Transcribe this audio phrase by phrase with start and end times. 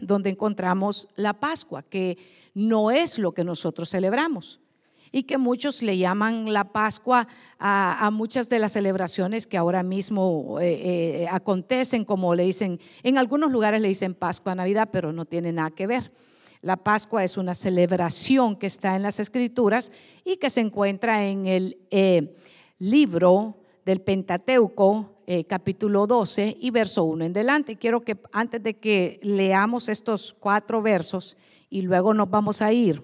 [0.00, 2.18] donde encontramos la Pascua, que
[2.54, 4.60] no es lo que nosotros celebramos
[5.12, 7.26] y que muchos le llaman la Pascua
[7.58, 13.18] a, muchas de las celebraciones que ahora mismo eh, eh, acontecen, como le dicen, en
[13.18, 16.12] algunos lugares le dicen Pascua, Navidad, pero no tiene nada que ver.
[16.62, 19.90] La Pascua es una celebración que está en las Escrituras
[20.24, 22.36] y que se encuentra en el eh,
[22.78, 27.76] libro del Pentateuco, capítulo 12 y verso 1 en delante.
[27.76, 31.36] Quiero que antes de que leamos estos cuatro versos
[31.68, 33.00] y luego nos vamos a ir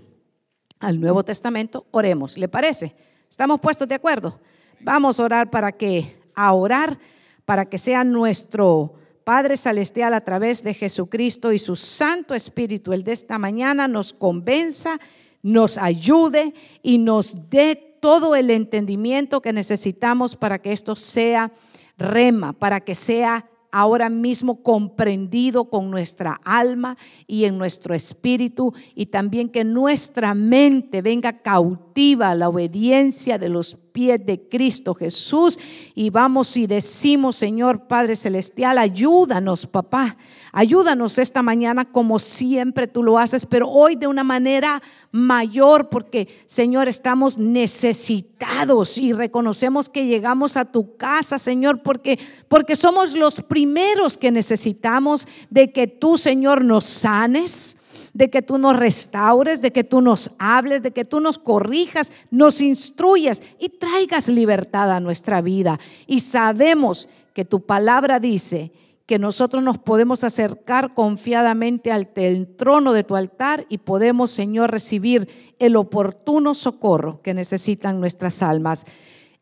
[0.81, 2.37] al Nuevo Testamento, oremos.
[2.37, 2.97] ¿Le parece?
[3.31, 4.41] ¿Estamos puestos de acuerdo?
[4.81, 6.99] Vamos a orar para que, a orar
[7.45, 13.05] para que sea nuestro Padre Celestial a través de Jesucristo y su Santo Espíritu, el
[13.05, 14.99] de esta mañana, nos convenza,
[15.43, 21.53] nos ayude y nos dé todo el entendimiento que necesitamos para que esto sea
[21.97, 26.97] rema, para que sea ahora mismo comprendido con nuestra alma
[27.27, 33.51] y en nuestro espíritu y también que nuestra mente venga cautiva a la obediencia de
[33.51, 35.59] los pies de Cristo Jesús
[35.95, 40.19] y vamos y decimos, Señor Padre Celestial, ayúdanos, papá,
[40.53, 46.29] ayúdanos esta mañana como siempre tú lo haces, pero hoy de una manera mayor porque,
[46.45, 53.41] Señor, estamos necesitados y reconocemos que llegamos a tu casa, Señor, porque porque somos los
[53.41, 57.79] primeros que necesitamos de que tú, Señor, nos sanes
[58.17, 62.11] de que tú nos restaures, de que tú nos hables, de que tú nos corrijas,
[62.31, 65.79] nos instruyas y traigas libertad a nuestra vida.
[66.07, 68.73] Y sabemos que tu palabra dice
[69.05, 72.09] que nosotros nos podemos acercar confiadamente al
[72.57, 75.29] trono de tu altar y podemos, Señor, recibir
[75.59, 78.87] el oportuno socorro que necesitan nuestras almas.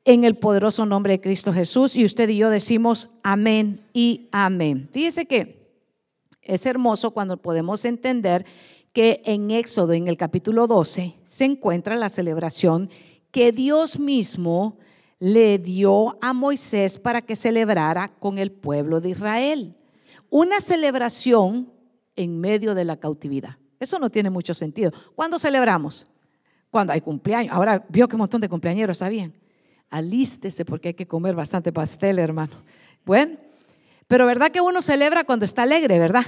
[0.04, 1.94] En el poderoso nombre de Cristo Jesús.
[1.94, 4.88] Y usted y yo decimos amén y amén.
[4.90, 5.63] Fíjese que
[6.44, 8.44] es hermoso cuando podemos entender
[8.92, 12.90] que en Éxodo, en el capítulo 12, se encuentra la celebración
[13.30, 14.78] que Dios mismo
[15.18, 19.74] le dio a Moisés para que celebrara con el pueblo de Israel.
[20.30, 21.72] Una celebración
[22.14, 23.56] en medio de la cautividad.
[23.80, 24.92] Eso no tiene mucho sentido.
[25.16, 26.06] ¿Cuándo celebramos?
[26.70, 27.52] Cuando hay cumpleaños.
[27.52, 29.34] Ahora vio que un montón de cumpleaños sabían.
[29.90, 32.62] Alístese porque hay que comer bastante pastel, hermano.
[33.04, 33.36] Bueno,
[34.06, 36.24] pero ¿verdad que uno celebra cuando está alegre, verdad?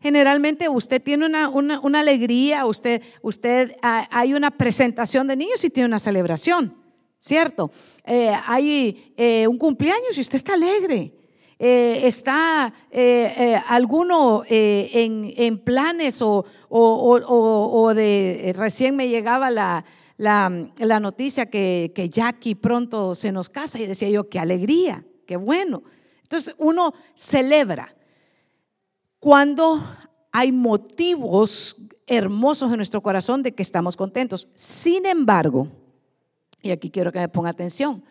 [0.00, 5.86] Generalmente usted tiene una, alegría, usted, usted ah, hay una presentación de niños y tiene
[5.88, 6.80] una celebración.
[7.20, 7.70] ¿cierto?
[8.04, 11.12] Eh, hay eh, un cumpleaños y usted está alegre.
[11.62, 12.72] Eh, está
[13.68, 19.84] alguno en, planes o, de recién me llegaba la,
[20.16, 25.36] la, noticia que, que, Jackie pronto se nos casa y decía yo, qué alegría, qué
[25.36, 25.82] bueno.
[26.22, 27.94] Entonces uno celebra
[29.20, 29.80] cuando
[30.32, 31.76] hay motivos
[32.06, 34.48] hermosos en nuestro corazón de que estamos contentos.
[34.54, 35.68] Sin embargo,
[36.62, 38.02] y aquí quiero que me ponga atención.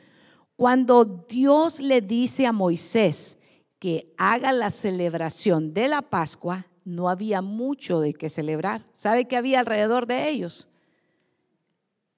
[0.56, 3.38] Cuando Dios le dice a Moisés
[3.80, 8.86] que haga la celebración de la Pascua, no había mucho de qué celebrar.
[8.94, 10.68] ¿Sabe qué había alrededor de ellos?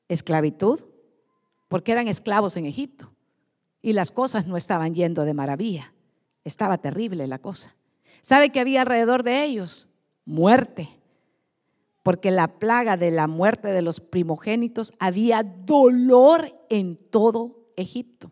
[0.07, 0.79] Esclavitud,
[1.67, 3.11] porque eran esclavos en Egipto
[3.81, 5.93] y las cosas no estaban yendo de maravilla.
[6.43, 7.75] Estaba terrible la cosa.
[8.21, 9.87] ¿Sabe qué había alrededor de ellos?
[10.25, 11.01] Muerte
[12.03, 18.31] porque la plaga de la muerte de los primogénitos había dolor en todo Egipto.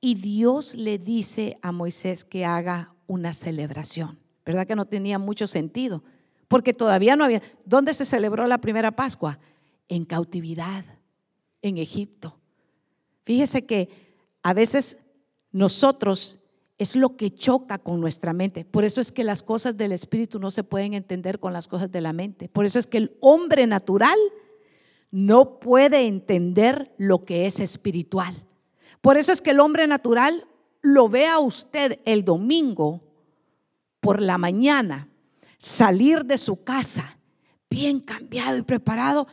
[0.00, 4.18] Y Dios le dice a Moisés que haga una celebración.
[4.44, 6.02] ¿Verdad que no tenía mucho sentido?
[6.48, 7.42] Porque todavía no había...
[7.64, 9.38] ¿Dónde se celebró la primera Pascua?
[9.88, 10.84] En cautividad,
[11.60, 12.38] en Egipto.
[13.24, 13.88] Fíjese que
[14.42, 14.98] a veces
[15.52, 16.38] nosotros
[16.82, 18.64] es lo que choca con nuestra mente.
[18.64, 21.90] Por eso es que las cosas del Espíritu no se pueden entender con las cosas
[21.90, 22.48] de la mente.
[22.48, 24.18] Por eso es que el hombre natural
[25.10, 28.34] no puede entender lo que es espiritual.
[29.00, 30.46] Por eso es que el hombre natural
[30.80, 33.00] lo ve a usted el domingo
[34.00, 35.08] por la mañana
[35.58, 37.18] salir de su casa
[37.70, 39.28] bien cambiado y preparado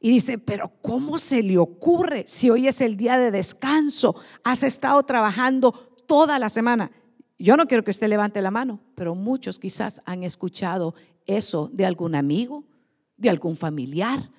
[0.00, 4.16] y dice, pero ¿cómo se le ocurre si hoy es el día de descanso?
[4.42, 6.90] Has estado trabajando toda la semana.
[7.38, 10.94] Yo no quiero que usted levante la mano, pero muchos quizás han escuchado
[11.26, 12.64] eso de algún amigo,
[13.16, 14.30] de algún familiar,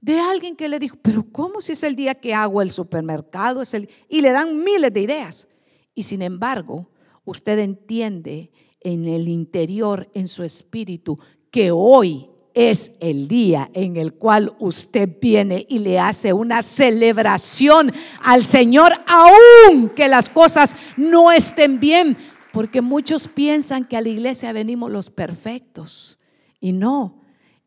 [0.00, 3.62] de alguien que le dijo, pero ¿cómo si es el día que hago el supermercado?
[3.62, 3.88] Es el...
[4.08, 5.48] Y le dan miles de ideas.
[5.94, 6.90] Y sin embargo,
[7.24, 8.50] usted entiende
[8.80, 11.18] en el interior, en su espíritu,
[11.50, 17.92] que hoy es el día en el cual usted viene y le hace una celebración
[18.22, 22.16] al Señor, aun que las cosas no estén bien.
[22.52, 26.20] Porque muchos piensan que a la iglesia venimos los perfectos
[26.60, 27.23] y no.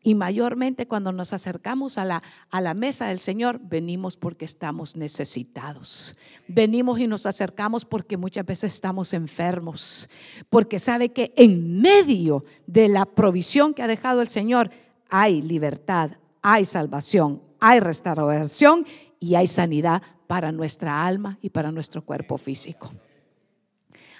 [0.08, 4.96] Y mayormente cuando nos acercamos a la, a la mesa del Señor, venimos porque estamos
[4.96, 6.16] necesitados.
[6.46, 10.08] Venimos y nos acercamos porque muchas veces estamos enfermos.
[10.48, 14.70] Porque sabe que en medio de la provisión que ha dejado el Señor
[15.10, 18.86] hay libertad, hay salvación, hay restauración
[19.20, 22.90] y hay sanidad para nuestra alma y para nuestro cuerpo físico.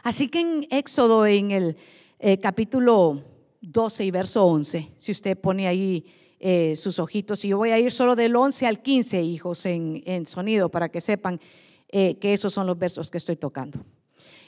[0.02, 1.78] Así que en Éxodo, en el
[2.18, 6.06] eh, capítulo 12 y verso 11, si usted pone ahí
[6.38, 10.26] eh, sus ojitos, y yo voy a ir solo del 11 al 15, hijos, en,
[10.26, 11.40] sonido, para que sepan
[11.88, 13.84] eh, que esos son los versos que estoy tocando.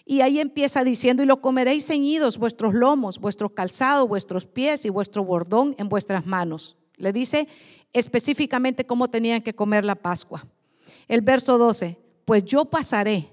[0.04, 4.88] Y ahí empieza diciendo, y lo comeréis ceñidos vuestros lomos, vuestros calzados, vuestros pies y
[4.88, 6.76] vuestro bordón en vuestras manos.
[6.96, 7.48] Le dice
[7.92, 10.46] específicamente cómo tenían que comer la Pascua.
[11.08, 13.30] El verso 12, pues yo pasaré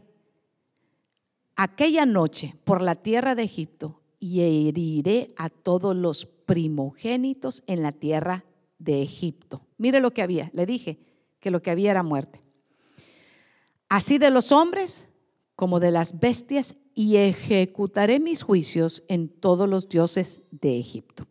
[1.56, 7.92] aquella noche por la tierra de Egipto y heriré a todos los primogénitos en la
[7.92, 8.46] tierra
[8.80, 9.62] de Egipto.
[9.78, 11.00] Mire lo que había, le dije
[11.40, 12.42] que lo que había era muerte.
[13.90, 15.10] Así de los hombres
[15.56, 21.28] como de las bestias y ejecutaré mis juicios en todos los dioses de Egipto.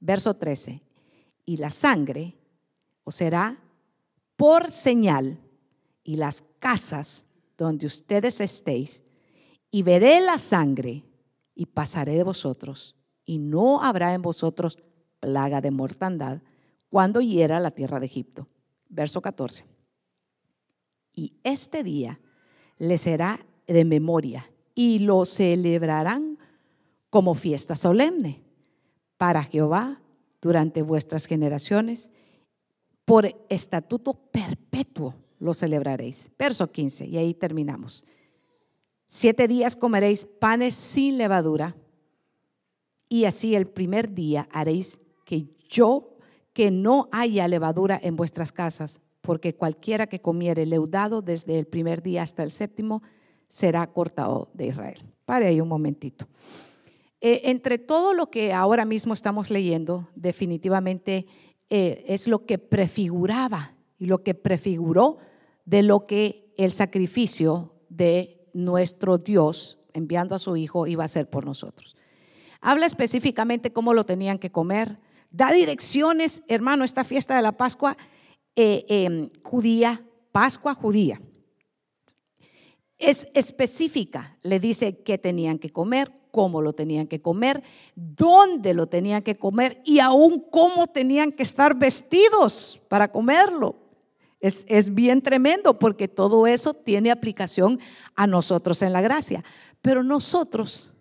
[0.00, 0.82] Verso 13.
[1.46, 2.34] Y la sangre
[3.04, 3.58] os será
[4.36, 5.38] por señal
[6.02, 7.26] y las casas
[7.56, 9.02] donde ustedes estéis
[9.70, 11.04] y veré la sangre
[11.54, 14.78] y pasaré de vosotros, y no habrá en vosotros
[15.20, 16.42] plaga de mortandad
[16.88, 18.48] cuando hiera la tierra de Egipto.
[18.88, 19.64] Verso 14.
[21.12, 22.20] Y este día
[22.78, 26.38] le será de memoria y lo celebrarán
[27.10, 28.42] como fiesta solemne
[29.16, 30.00] para Jehová
[30.40, 32.10] durante vuestras generaciones.
[33.04, 36.30] Por estatuto perpetuo lo celebraréis.
[36.38, 38.04] Verso 15, y ahí terminamos.
[39.06, 41.76] Siete días comeréis panes sin levadura
[43.08, 46.16] y así el primer día haréis que yo,
[46.52, 52.02] que no haya levadura en vuestras casas, porque cualquiera que comiere leudado desde el primer
[52.02, 53.02] día hasta el séptimo
[53.46, 55.02] será cortado de Israel.
[55.24, 56.26] Pare ahí un momentito.
[57.20, 61.26] Eh, entre todo lo que ahora mismo estamos leyendo, definitivamente
[61.70, 65.18] eh, es lo que prefiguraba y lo que prefiguró
[65.64, 71.28] de lo que el sacrificio de nuestro Dios, enviando a su Hijo, iba a hacer
[71.28, 71.96] por nosotros.
[72.62, 74.98] Habla específicamente cómo lo tenían que comer.
[75.30, 77.96] Da direcciones, hermano, esta fiesta de la Pascua
[78.56, 80.02] eh, em, judía,
[80.32, 81.20] Pascua judía.
[82.98, 87.62] Es específica, le dice qué tenían que comer, cómo lo tenían que comer,
[87.94, 93.83] dónde lo tenían que comer y aún cómo tenían que estar vestidos para comerlo.
[94.44, 97.80] Es, bien tremendo porque todo eso tiene aplicación
[98.14, 99.42] a nosotros en la gracia.
[99.80, 100.92] Pero nosotros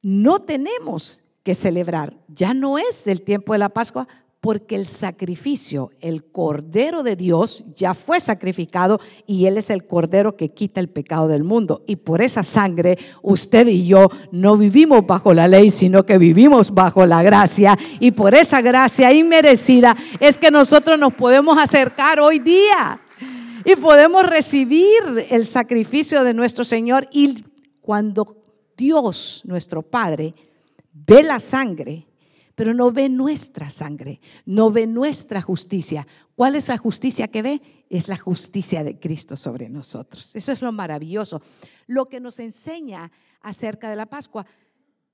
[0.00, 2.16] no tenemos que celebrar.
[2.28, 4.08] Ya no es el tiempo de la Pascua
[4.42, 10.36] porque el sacrificio, el Cordero de Dios ya fue sacrificado y Él es el Cordero
[10.36, 11.84] que quita el pecado del mundo.
[11.86, 16.74] Y por esa sangre usted y yo no vivimos bajo la ley, sino que vivimos
[16.74, 17.78] bajo la gracia.
[18.00, 23.00] Y por esa gracia inmerecida es que nosotros nos podemos acercar hoy día
[23.64, 27.06] y podemos recibir el sacrificio de nuestro Señor.
[27.12, 27.44] Y
[27.80, 28.42] cuando
[28.76, 30.34] Dios, nuestro Padre,
[30.92, 32.08] ve la sangre,
[32.62, 36.06] pero no ve nuestra sangre, no ve nuestra justicia.
[36.36, 37.60] ¿Cuál es la justicia que ve?
[37.90, 40.36] Es la justicia de Cristo sobre nosotros.
[40.36, 41.42] Eso es lo maravilloso,
[41.88, 43.10] lo que nos enseña
[43.40, 44.46] acerca de la Pascua.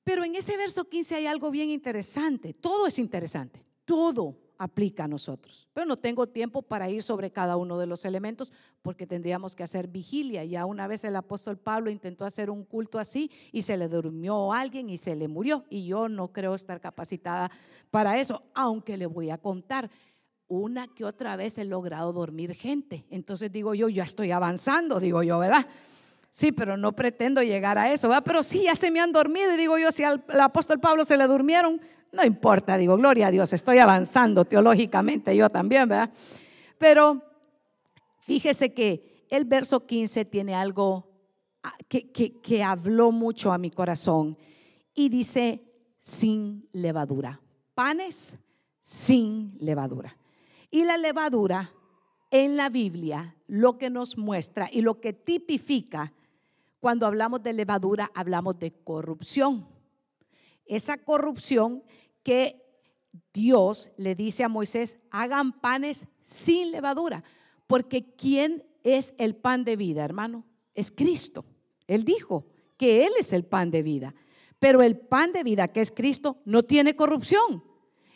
[0.05, 2.53] Pero en ese verso 15 hay algo bien interesante.
[2.53, 5.69] Todo es interesante, todo aplica a nosotros.
[5.73, 9.63] Pero no tengo tiempo para ir sobre cada uno de los elementos porque tendríamos que
[9.63, 10.45] hacer vigilia.
[10.45, 14.53] Ya una vez el apóstol Pablo intentó hacer un culto así y se le durmió
[14.53, 15.65] a alguien y se le murió.
[15.71, 17.51] Y yo no creo estar capacitada
[17.91, 19.91] para eso, aunque le voy a contar.
[20.49, 23.05] Una que otra vez he logrado dormir gente.
[23.11, 25.67] Entonces digo yo, ya estoy avanzando, digo yo, ¿verdad?
[26.31, 28.25] Sí, pero no pretendo llegar a eso, ¿verdad?
[28.25, 31.05] Pero sí, ya se me han dormido y digo yo, si al, al apóstol Pablo
[31.05, 31.81] se le durmieron,
[32.13, 36.11] no importa, digo, gloria a Dios, estoy avanzando teológicamente, yo también, ¿verdad?
[36.79, 37.23] Pero
[38.21, 41.11] fíjese que el verso 15 tiene algo
[41.63, 44.39] ah, que, que habló mucho a mi corazón
[44.95, 45.63] y dice,
[46.01, 47.41] sin levadura,
[47.75, 48.39] panes
[48.81, 50.17] sin levadura.
[50.71, 51.73] Y la levadura
[52.31, 56.13] en la Biblia lo que nos muestra y lo que tipifica
[56.81, 59.67] cuando hablamos de levadura, hablamos de corrupción
[60.69, 61.83] esa corrupción
[62.23, 62.63] que
[63.33, 67.25] Dios le dice a Moisés, hagan panes sin levadura,
[67.67, 70.45] porque ¿quién es el pan de vida, hermano?
[70.75, 71.45] Es Cristo.
[71.87, 72.47] Él dijo
[72.77, 74.15] que Él es el pan de vida.
[74.59, 77.63] Pero el pan de vida, que es Cristo, no tiene corrupción.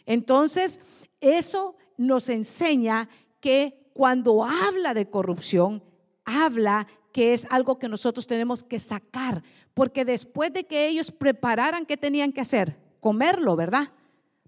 [0.06, 0.80] Entonces,
[1.20, 3.08] eso nos enseña
[3.40, 5.82] que cuando habla de corrupción,
[6.24, 9.42] habla que es algo que nosotros tenemos que sacar,
[9.74, 12.76] porque después de que ellos prepararan, ¿qué tenían que hacer?
[13.00, 13.90] Comerlo, ¿verdad?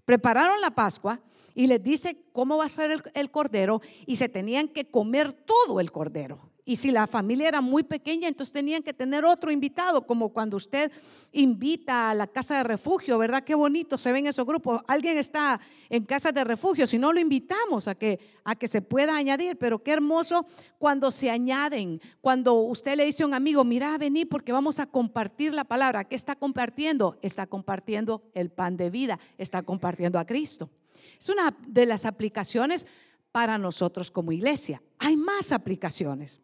[0.05, 1.19] Prepararon la Pascua
[1.53, 5.79] y les dice cómo va a ser el, cordero y se tenían que comer todo
[5.79, 6.51] el cordero.
[6.67, 10.57] Y si la familia era muy pequeña, entonces tenían que tener otro invitado, como cuando
[10.57, 10.91] usted
[11.31, 13.43] invita a la casa de refugio, ¿verdad?
[13.43, 14.81] Qué bonito se ven esos grupos.
[14.87, 18.81] Alguien está en casa de refugio, si no lo invitamos a que, a que se
[18.81, 20.47] pueda añadir, pero qué hermoso
[20.79, 24.87] cuando se añaden, cuando usted le dice a un amigo, mira, vení porque vamos a
[24.87, 26.05] compartir la palabra.
[26.05, 27.19] ¿Qué está compartiendo?
[27.21, 30.71] Está compartiendo el pan de vida, está compartiendo a Cristo.
[31.19, 32.87] Es una de las aplicaciones
[33.31, 34.81] para nosotros como iglesia.
[34.97, 36.41] Hay más aplicaciones.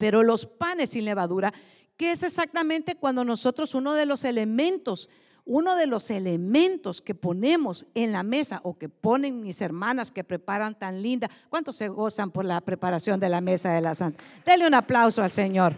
[0.00, 1.52] Pero los panes sin levadura,
[1.98, 5.10] ¿qué es exactamente cuando nosotros uno de los elementos,
[5.44, 10.24] uno de los elementos que ponemos en la mesa o que ponen mis hermanas que
[10.24, 14.24] preparan tan linda, ¿cuántos se gozan por la preparación de la mesa de la Santa?
[14.46, 15.76] Dele un aplauso al Señor.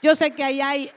[0.00, 0.90] Yo sé que ahí hay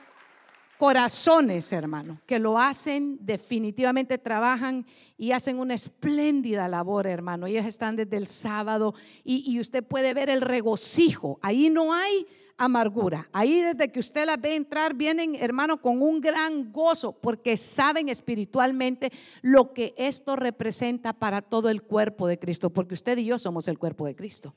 [0.80, 4.86] corazones, hermano, que lo hacen, definitivamente trabajan
[5.18, 7.48] y hacen una espléndida labor, hermano.
[7.48, 8.96] Ellos están desde el sábado
[9.26, 11.38] y, usted puede ver el regocijo.
[11.42, 13.28] Ahí no hay amargura.
[13.34, 18.08] Ahí desde que usted las ve entrar, vienen, hermano, con un gran gozo, porque saben
[18.08, 23.38] espiritualmente lo que esto representa para todo el cuerpo de Cristo, porque usted y yo
[23.38, 24.56] somos el cuerpo de Cristo.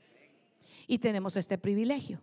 [0.87, 2.23] Y tenemos este privilegio.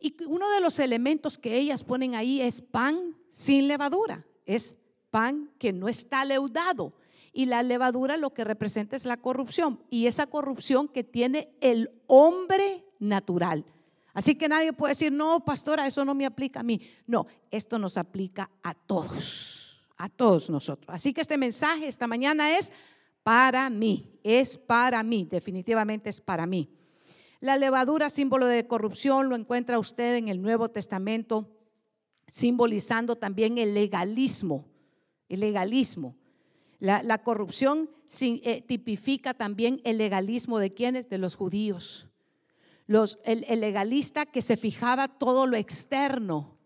[0.00, 4.76] Y uno de los elementos que ellas ponen ahí es pan sin levadura, es
[5.10, 6.94] pan que no está leudado.
[7.32, 11.90] Y la levadura lo que representa es la corrupción y esa corrupción que tiene el
[12.06, 13.64] hombre natural.
[14.14, 16.80] Así que nadie puede decir, no, pastora, eso no me aplica a mí.
[17.06, 20.92] No, esto nos aplica a todos, a todos nosotros.
[20.92, 22.72] Así que este mensaje esta mañana es
[23.22, 26.68] para mí, es para mí, definitivamente es para mí.
[27.40, 31.48] La levadura, símbolo de corrupción, lo encuentra usted en el Nuevo Testamento,
[32.26, 34.66] simbolizando también el legalismo.
[35.28, 36.16] El legalismo.
[36.80, 37.90] La, corrupción
[38.20, 41.08] eh, tipifica también el legalismo de quienes?
[41.08, 42.08] De los judíos.
[42.86, 46.56] Los, el, el legalista que se fijaba todo lo externo,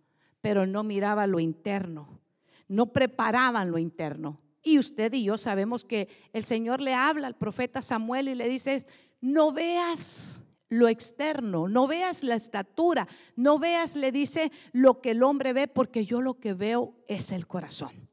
[0.40, 2.20] pero no miraba lo interno.
[2.68, 4.40] No preparaban lo interno.
[4.62, 8.48] Y usted y yo sabemos que el Señor le habla al profeta Samuel y le
[8.48, 8.86] dice,
[9.20, 15.22] no veas lo externo, no veas la estatura, no veas, le dice, lo que el
[15.22, 18.08] hombre ve, porque yo lo que veo es el corazón.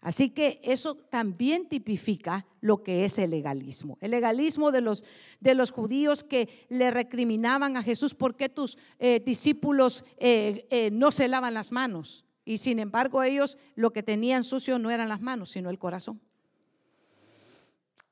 [0.00, 3.96] Así que eso también tipifica lo que es el legalismo.
[4.00, 5.04] El legalismo de los,
[5.38, 10.90] de los judíos que le recriminaban a Jesús, ¿por qué tus eh, discípulos eh, eh,
[10.90, 12.24] no se lavan las manos?
[12.44, 16.20] Y sin embargo ellos lo que tenían sucio no eran las manos, sino el corazón.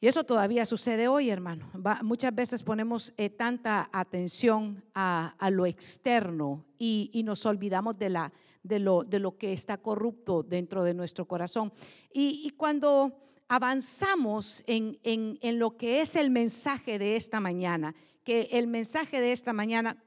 [0.01, 1.73] Y eso todavía sucede hoy, hermano.
[2.03, 8.79] muchas veces ponemos eh, tanta atención a, lo externo y, nos olvidamos de, la, de,
[8.79, 11.73] lo, de, lo, que está corrupto dentro de nuestro corazón.
[12.13, 13.13] Y, cuando
[13.49, 19.33] avanzamos en, en, lo que es el mensaje de esta mañana, que el mensaje de
[19.33, 20.01] esta mañana,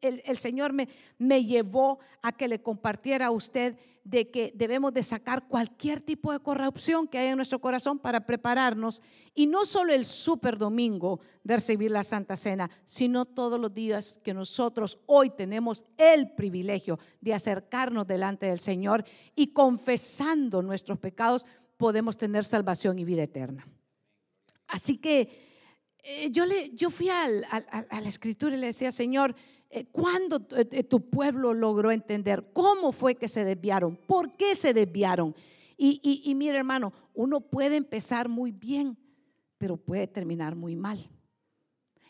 [0.00, 3.76] el, el Señor me, me llevó a que le compartiera a usted
[4.08, 8.24] de que debemos de sacar cualquier tipo de corrupción que haya en nuestro corazón para
[8.24, 9.02] prepararnos
[9.34, 14.18] y no solo el super domingo de recibir la Santa Cena, sino todos los días
[14.24, 19.04] que nosotros hoy tenemos el privilegio de acercarnos delante del Señor
[19.36, 21.44] y confesando nuestros pecados
[21.76, 23.68] podemos tener salvación y vida eterna.
[24.68, 25.48] Así que
[26.02, 29.34] eh, yo, le, yo fui a la escritura y le decía, Señor,
[29.92, 33.96] ¿Cuándo eh, tu pueblo logró entender cómo fue que se desviaron?
[33.96, 35.34] ¿Por qué se desviaron?
[35.76, 38.98] Y, y, mire hermano, uno puede empezar muy bien,
[39.58, 41.08] pero puede terminar muy mal.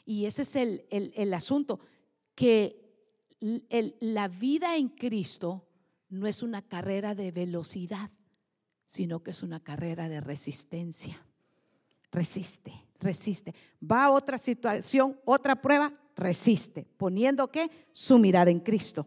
[0.07, 1.81] Y ese es el, el, asunto,
[2.35, 2.81] que
[3.41, 5.69] la vida en Cristo
[6.09, 8.11] no es una carrera de velocidad,
[8.87, 11.23] sino que es una carrera de resistencia.
[12.11, 13.55] Resiste, resiste.
[13.83, 19.07] Va a otra situación, otra prueba, resiste, poniendo que su mirada en Cristo.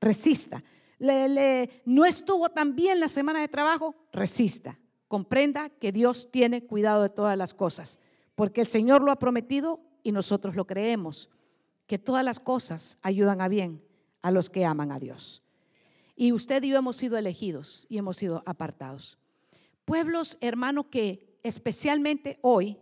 [0.00, 0.62] Resista.
[0.98, 4.78] Le, no estuvo tan bien la semana de trabajo, resista.
[5.08, 7.98] Comprenda que Dios tiene cuidado de todas las cosas,
[8.34, 11.28] porque el Señor lo ha prometido y nosotros lo creemos,
[11.86, 13.82] que todas las cosas ayudan a bien
[14.20, 15.42] a los que aman a Dios.
[16.14, 19.18] Y usted y yo hemos sido elegidos y hemos sido apartados.
[19.84, 22.78] Pueblos, hermano, que especialmente hoy,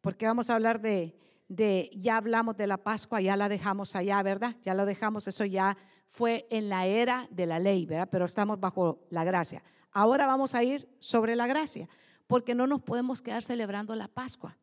[0.00, 4.22] porque vamos a hablar de de, ya hablamos de la Pascua, ya la dejamos allá,
[4.22, 4.56] ¿verdad?
[4.62, 5.76] Ya lo dejamos, eso ya
[6.06, 8.08] fue en la era de la ley, ¿verdad?
[8.10, 9.62] Pero estamos bajo la gracia.
[9.90, 11.88] Ahora vamos a ir sobre la gracia,
[12.26, 14.56] porque no nos podemos quedar celebrando la Pascua.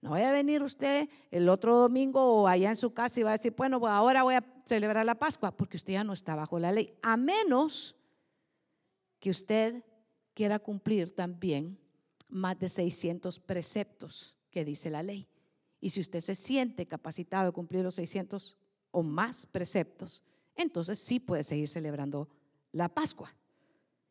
[0.00, 3.30] No vaya a venir usted el otro domingo o allá en su casa y va
[3.30, 6.34] a decir, bueno, pues ahora voy a celebrar la Pascua, porque usted ya no está
[6.34, 6.94] bajo la ley.
[7.02, 7.96] A menos
[9.18, 9.84] que usted
[10.32, 11.78] quiera cumplir también
[12.28, 15.29] más de 600 preceptos que dice la ley.
[15.80, 18.56] Y si usted se siente capacitado de cumplir los 600
[18.90, 20.22] o más preceptos,
[20.54, 22.28] entonces sí puede seguir celebrando
[22.72, 23.34] la Pascua.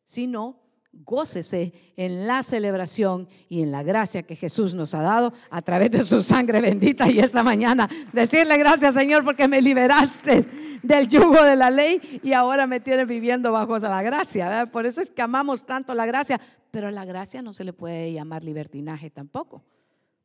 [0.04, 0.60] Si no,
[0.92, 5.90] gócese en la celebración y en la gracia que Jesús nos ha dado a través
[5.90, 7.08] de su sangre bendita.
[7.08, 10.46] Y esta mañana decirle gracias Señor porque me liberaste
[10.82, 14.68] del yugo de la ley y ahora me tienes viviendo bajo la gracia.
[14.72, 17.72] Por eso es que amamos tanto la gracia, pero a la gracia no se le
[17.72, 19.62] puede llamar libertinaje tampoco,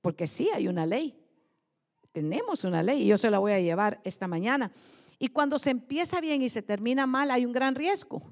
[0.01, 1.15] porque sí hay una ley.
[2.15, 4.71] Tenemos una ley y yo se la voy a llevar esta mañana.
[5.19, 8.23] Y cuando se empieza bien y se termina mal, hay un gran riesgo.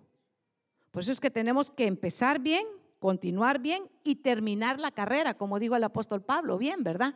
[0.90, 2.66] Por eso es que tenemos que empezar bien,
[3.00, 7.16] continuar bien y terminar la carrera, como dijo el apóstol Pablo, bien, ¿verdad?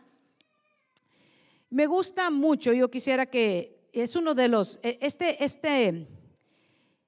[1.69, 6.05] Me gusta mucho, yo quisiera que es uno de los, e, este, este,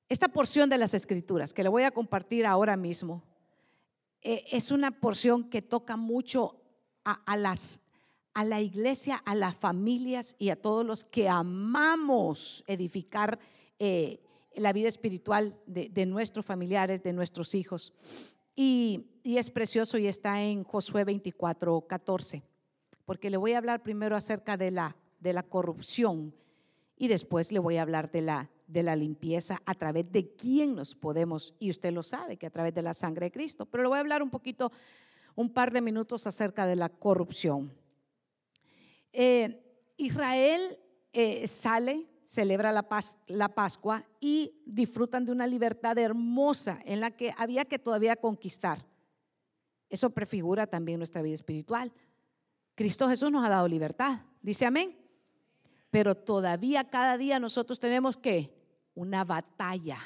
[0.08, 3.26] esta porción de las escrituras que le voy a compartir ahora mismo,
[4.22, 6.62] e, es una porción que toca mucho
[7.04, 7.82] a, las,
[8.34, 13.40] a la iglesia, a las familias y a todos los que amamos edificar
[13.80, 14.20] eh,
[14.56, 17.94] la vida espiritual de, nuestros familiares, de nuestros hijos.
[18.56, 22.44] Y, es precioso y está en Josué 24, 14,
[23.06, 26.34] porque le voy a hablar primero acerca de la, de la corrupción
[26.98, 30.76] y después le voy a hablar de la, de la limpieza a través de quién
[30.76, 33.84] nos podemos, y usted lo sabe, que a través de la sangre de Cristo, pero
[33.84, 34.72] le voy a hablar un poquito,
[35.36, 37.72] un par de minutos acerca de la corrupción.
[39.14, 39.62] Eh,
[39.98, 40.80] Israel
[41.14, 42.88] eh, sale celebra la,
[43.26, 48.86] la Pascua y disfrutan de una libertad hermosa en la que había que todavía conquistar.
[49.90, 51.92] Eso prefigura también nuestra vida espiritual.
[52.76, 54.96] Cristo Jesús nos ha dado libertad, dice amén.
[55.90, 58.54] Pero todavía cada día nosotros tenemos que
[58.94, 59.98] una batalla.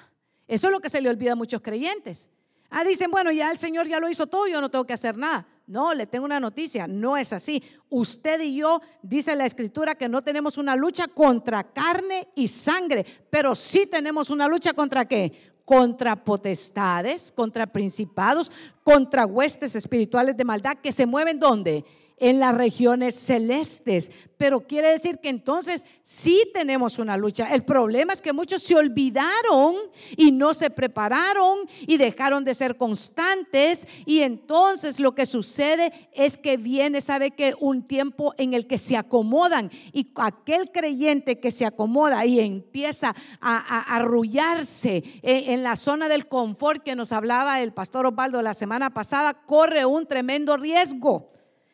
[0.47, 2.29] Eso es lo que se le olvida a muchos creyentes.
[2.69, 5.17] Ah, dicen, bueno, ya el Señor ya lo hizo todo, yo no tengo que hacer
[5.17, 5.45] nada.
[5.65, 7.63] No, le tengo una noticia, no es así.
[7.89, 13.05] Usted y yo, dice la escritura, que no tenemos una lucha contra carne y sangre,
[13.29, 15.53] pero sí tenemos una lucha contra qué?
[15.63, 18.51] Contra potestades, contra principados,
[18.83, 21.85] contra huestes espirituales de maldad que se mueven ¿dónde?
[22.17, 24.11] En las regiones celestes.
[24.37, 27.53] Pero quiere decir que entonces sí tenemos una lucha.
[27.53, 29.75] El problema es que muchos se olvidaron
[30.17, 33.87] y no se prepararon y dejaron de ser constantes.
[34.05, 38.77] Y entonces lo que sucede es que viene, sabe que un tiempo en el que
[38.77, 39.71] se acomodan.
[39.93, 46.83] Y aquel creyente que se acomoda y empieza a, arrullarse en, la zona del confort
[46.83, 51.29] que nos hablaba el pastor Osvaldo la semana pasada, corre un tremendo riesgo.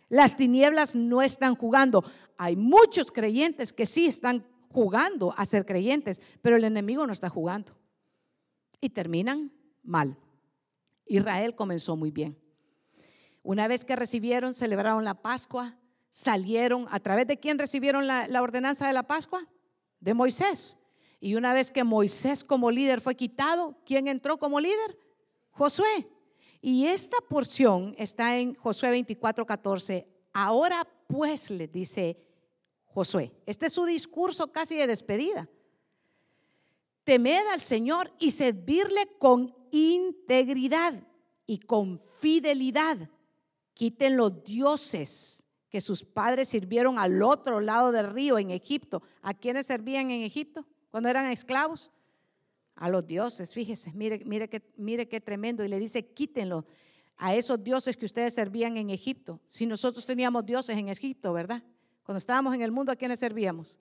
[0.10, 2.04] Las tinieblas no están jugando.
[2.38, 7.30] Hay muchos creyentes que sí están jugando a ser creyentes, pero el enemigo no está
[7.30, 7.76] jugando.
[8.82, 9.52] Y terminan
[9.84, 10.18] mal.
[11.06, 12.38] Israel comenzó muy bien.
[13.44, 15.78] Una vez que recibieron, celebraron la Pascua,
[16.10, 19.48] salieron, ¿a través de quién recibieron la, ordenanza de la Pascua?
[20.00, 20.78] De Moisés.
[21.20, 24.98] Y una vez que Moisés como líder fue quitado, ¿quién entró como líder?
[25.52, 26.08] Josué.
[26.62, 30.08] Y esta porción está en Josué 24, 14.
[30.34, 32.18] Ahora pues le dice
[32.86, 35.50] Josué, este es su discurso casi de despedida.
[37.04, 41.02] Temed al Señor y servirle con integridad
[41.46, 43.10] y con fidelidad.
[43.74, 49.02] Quiten los dioses que sus padres sirvieron al otro lado del río en Egipto.
[49.22, 51.90] ¿A quiénes servían en Egipto cuando eran esclavos?
[52.80, 53.54] A los dioses.
[53.54, 55.66] Fíjese, mire, mire, qué, mire qué tremendo.
[55.66, 56.66] Y le dice, quítenlo
[57.18, 59.42] a esos dioses que ustedes servían en Egipto.
[59.50, 61.62] Si nosotros teníamos dioses en Egipto, ¿verdad?
[62.04, 63.78] Cuando estábamos en el mundo, ¿a quiénes servíamos?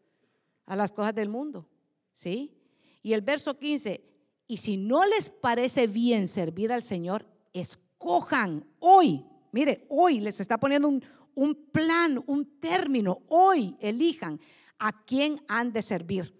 [0.66, 1.68] A las cosas del mundo.
[2.11, 2.52] ¿Sí?
[3.00, 4.02] Y el verso 15,
[4.48, 10.58] y si no les parece bien servir al Señor, escojan hoy, mire, hoy les está
[10.58, 11.04] poniendo un,
[11.37, 14.40] un plan, un término, hoy elijan
[14.80, 16.38] a quién han de servir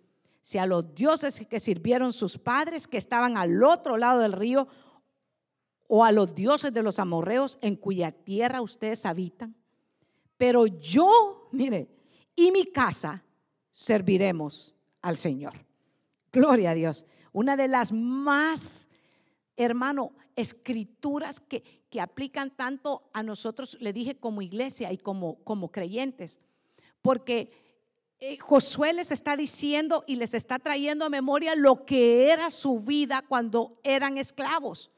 [0.49, 4.67] si a los dioses que sirvieron sus padres que estaban al otro lado del río,
[5.89, 9.55] o a los dioses de los amorreos en cuya tierra ustedes habitan.
[10.39, 11.91] Pero yo, mire,
[12.35, 13.23] y mi casa
[13.71, 15.53] serviremos al Señor.
[16.33, 17.05] Gloria a Dios.
[17.33, 18.89] Una de las más,
[19.55, 25.71] hermano, escrituras que, que aplican tanto a nosotros, le dije como iglesia y como, como
[25.71, 26.41] creyentes.
[27.03, 27.68] porque
[28.21, 32.81] eh, Josué les está diciendo y les está trayendo a memoria lo que era su
[32.81, 34.91] vida cuando eran esclavos.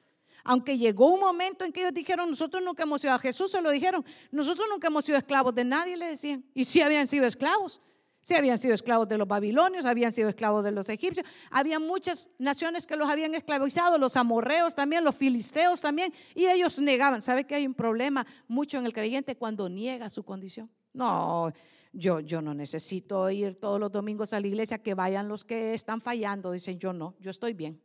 [0.42, 3.60] Aunque llegó un momento en que ellos dijeron, nosotros nunca hemos sido, a Jesús se
[3.60, 6.44] lo dijeron, nosotros nunca hemos sido esclavos de nadie, le decían.
[6.54, 7.80] Y sí habían sido esclavos.
[8.22, 11.26] Sí habían sido esclavos de los babilonios, habían sido esclavos de los egipcios.
[11.50, 16.12] Había muchas naciones que los habían esclavizado, los amorreos también, los filisteos también.
[16.34, 17.22] Y ellos negaban.
[17.22, 20.70] ¿Sabe que hay un problema mucho en el creyente cuando niega su condición?
[20.92, 21.50] No,
[21.92, 25.74] yo, yo no necesito ir todos los domingos a la iglesia, que vayan los que
[25.74, 26.52] están fallando.
[26.52, 27.82] Dicen, yo no, yo estoy bien.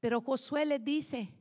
[0.00, 1.32] Pero Josué les dice,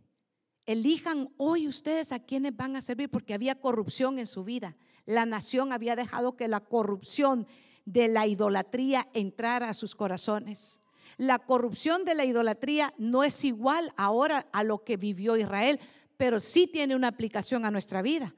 [0.66, 4.76] elijan hoy ustedes a quienes van a servir, porque había corrupción en su vida.
[5.06, 7.48] La nación había dejado que la corrupción
[7.86, 10.82] de la idolatría entrara a sus corazones.
[11.18, 15.80] La corrupción de la idolatría no es igual ahora a lo que vivió Israel,
[16.18, 18.34] pero sí tiene una aplicación a nuestra vida.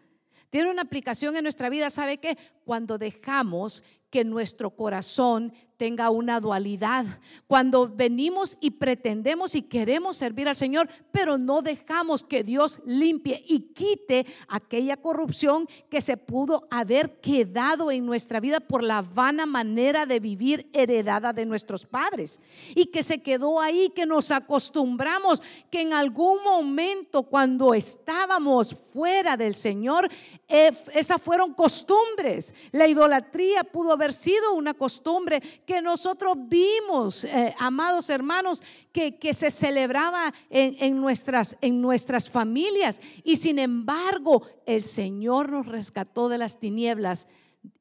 [0.50, 2.38] Tiene una aplicación en nuestra vida, ¿sabe qué?
[2.64, 7.06] Cuando dejamos que nuestro corazón tenga una dualidad.
[7.46, 13.44] Cuando venimos y pretendemos y queremos servir al Señor, pero no dejamos que Dios limpie
[13.48, 19.46] y quite aquella corrupción que se pudo haber quedado en nuestra vida por la vana
[19.46, 22.42] manera de vivir heredada de nuestros padres
[22.76, 29.38] y que se quedó ahí, que nos acostumbramos, que en algún momento cuando estábamos fuera
[29.38, 30.10] del Señor,
[30.48, 32.56] eh, esas fueron costumbres.
[32.72, 39.34] La idolatría pudo haber sido una costumbre que nosotros vimos, eh, amados hermanos, que, que
[39.34, 43.02] se celebraba en, en, nuestras, en nuestras familias.
[43.26, 47.28] Y sin embargo, el Señor nos rescató de las tinieblas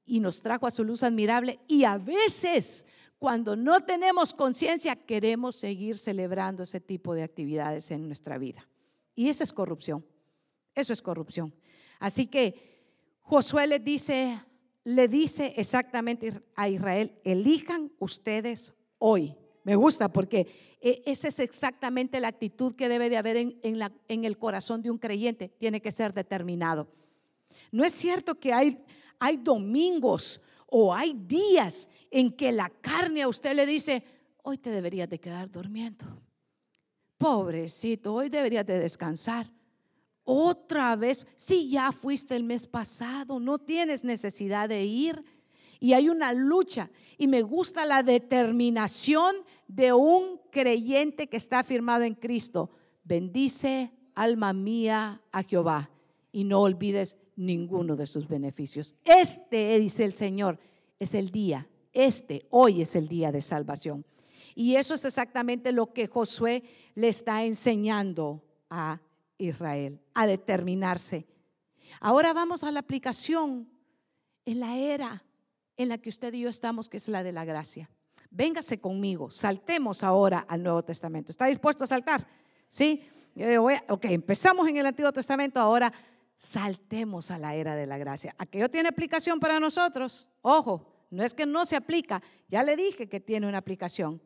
[0.05, 1.61] y nos trajo a su luz admirable.
[1.69, 2.87] Y a veces,
[3.21, 8.69] cuando no tenemos conciencia, queremos seguir celebrando ese tipo de actividades en nuestra vida.
[9.15, 10.05] Y eso es corrupción.
[10.75, 11.55] Eso es corrupción.
[12.01, 12.83] Así que
[13.21, 14.41] Josué le dice
[14.87, 19.35] le dice exactamente a Israel, elijan ustedes hoy.
[19.65, 24.39] Me gusta porque e, esa es exactamente la actitud que debe de haber en, el
[24.39, 25.49] corazón de un creyente.
[25.49, 26.87] Tiene que ser determinado.
[27.73, 28.81] No es cierto que hay,
[29.19, 34.05] hay domingos o hay días en que la carne a usted le dice,
[34.45, 36.05] hoy te deberías de quedar durmiendo.
[37.19, 39.51] Pobrecito, hoy deberías de descansar.
[40.29, 45.25] Otra vez, si ya fuiste el mes pasado, no tienes necesidad de ir.
[45.79, 46.91] Y hay una lucha.
[47.17, 49.37] Y me gusta la determinación
[49.69, 52.71] de un creyente que está firmado en Cristo.
[53.05, 55.91] Bendice, alma mía, a Jehová.
[56.33, 58.97] Y no olvides ninguno de sus beneficios.
[59.05, 60.59] Este, dice el Señor,
[60.99, 61.69] es el día.
[61.93, 64.05] Este, hoy es el día de salvación.
[64.57, 66.65] Y eso es exactamente lo que Josué
[66.97, 69.01] le está enseñando a
[69.39, 71.27] Israel, a determinarse.
[72.01, 73.69] Ahora vamos a la aplicación
[74.45, 75.25] en la era
[75.77, 77.91] en la que usted y yo estamos, que es la de la gracia.
[78.31, 81.31] Véngase conmigo, saltemos ahora al Nuevo Testamento.
[81.31, 82.27] ¿Está dispuesto a saltar?
[82.69, 83.03] ¿Sí?
[83.89, 85.93] ok, empezamos en el Antiguo Testamento, ahora
[86.35, 88.35] saltemos a la era de la gracia.
[88.39, 90.29] Aquello tiene aplicación para nosotros.
[90.43, 94.23] Ojo, no es que no se aplica, ya le dije que tiene una aplicación.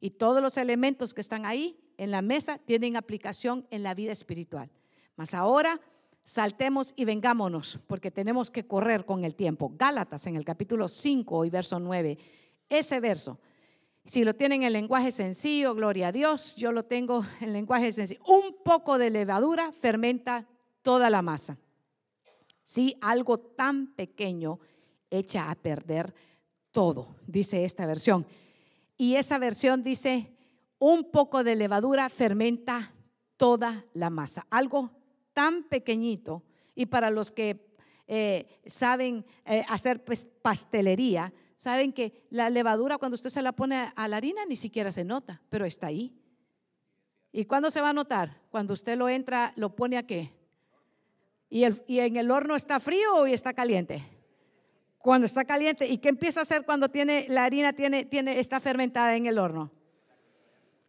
[0.00, 4.12] Y todos los elementos que están ahí en la mesa tienen aplicación en la vida
[4.12, 4.70] espiritual.
[5.16, 5.80] Mas ahora
[6.22, 9.72] saltemos y vengámonos, porque tenemos que correr con el tiempo.
[9.76, 12.16] Gálatas en el capítulo 5 y verso 9.
[12.68, 13.38] Ese verso,
[14.04, 18.22] si lo tienen en lenguaje sencillo, gloria a Dios, yo lo tengo en lenguaje sencillo.
[18.26, 20.46] Un poco de levadura fermenta
[20.82, 21.58] toda la masa.
[22.62, 24.60] Si algo tan pequeño
[25.10, 26.14] echa a perder
[26.70, 28.26] todo, dice esta versión.
[28.96, 30.37] Y esa versión dice,
[30.78, 32.92] un poco de levadura fermenta
[33.36, 34.46] toda la masa.
[34.50, 34.90] Algo
[35.32, 36.42] tan pequeñito.
[36.74, 37.74] Y para los que
[38.06, 43.92] eh, saben eh, hacer pues, pastelería, saben que la levadura cuando usted se la pone
[43.94, 46.14] a la harina ni siquiera se nota, pero está ahí.
[47.32, 48.40] ¿Y cuándo se va a notar?
[48.50, 50.32] Cuando usted lo entra, lo pone a qué?
[51.50, 54.02] ¿Y, y en el horno está frío o está caliente?
[54.98, 55.86] Cuando está caliente.
[55.86, 59.38] ¿Y qué empieza a hacer cuando tiene, la harina tiene, tiene, está fermentada en el
[59.38, 59.70] horno?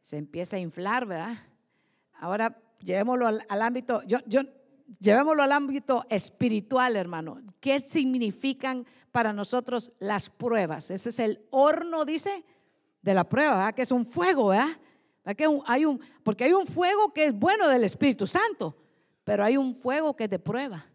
[0.01, 1.37] Se empieza a inflar, ¿verdad?
[2.13, 4.41] Ahora llevémoslo al, ámbito, yo, yo,
[4.99, 7.41] llevémoslo al ámbito espiritual, hermano.
[7.59, 10.91] ¿Qué significan para nosotros las pruebas?
[10.91, 12.43] Ese es el horno, dice,
[13.01, 13.75] de la prueba, ¿verdad?
[13.75, 14.77] Que es un fuego, ¿verdad?
[15.37, 18.75] Que hay un, porque hay un fuego que es bueno del Espíritu Santo,
[19.23, 20.88] pero hay un fuego que es de prueba.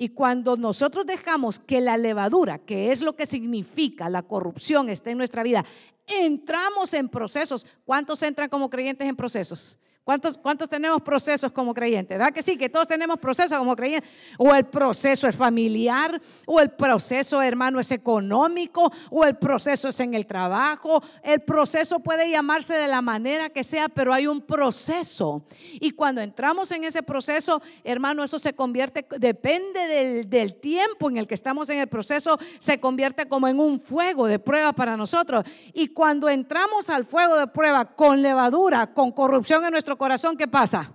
[0.00, 5.10] Y cuando nosotros dejamos que la levadura, que es lo que significa la corrupción, esté
[5.10, 5.64] en nuestra vida,
[6.06, 7.66] entramos en procesos.
[7.84, 9.76] ¿Cuántos entran como creyentes en procesos?
[10.08, 12.16] ¿Cuántos, ¿Cuántos tenemos procesos como creyentes?
[12.16, 12.56] ¿Verdad que sí?
[12.56, 14.08] Que todos tenemos procesos como creyentes.
[14.38, 20.00] O el proceso es familiar, o el proceso, hermano, es económico, o el proceso es
[20.00, 21.02] en el trabajo.
[21.22, 25.44] El proceso puede llamarse de la manera que sea, pero hay un proceso.
[25.74, 31.26] Y cuando entramos en ese proceso, hermano, eso se convierte, depende del, tiempo en el
[31.26, 35.44] que estamos en el proceso, se convierte como en un fuego de prueba para nosotros.
[35.74, 40.48] Y cuando entramos al fuego de prueba con levadura, con corrupción en nuestro corazón, ¿qué
[40.48, 40.92] pasa?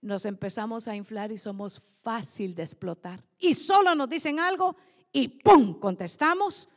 [0.00, 3.24] Nos empezamos a inflar y somos fácil de explotar.
[3.38, 4.76] Y solo nos dicen algo
[5.10, 5.80] y ¡pum!
[5.80, 6.68] contestamos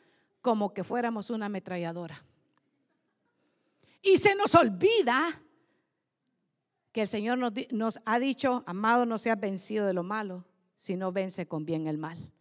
[0.41, 2.23] como que fuéramos una ametralladora.
[4.01, 5.41] Y se nos olvida
[6.91, 10.45] que el Señor nos, nos, ha dicho, amado, no seas vencido de lo malo,
[10.77, 12.31] sino vence con bien el mal.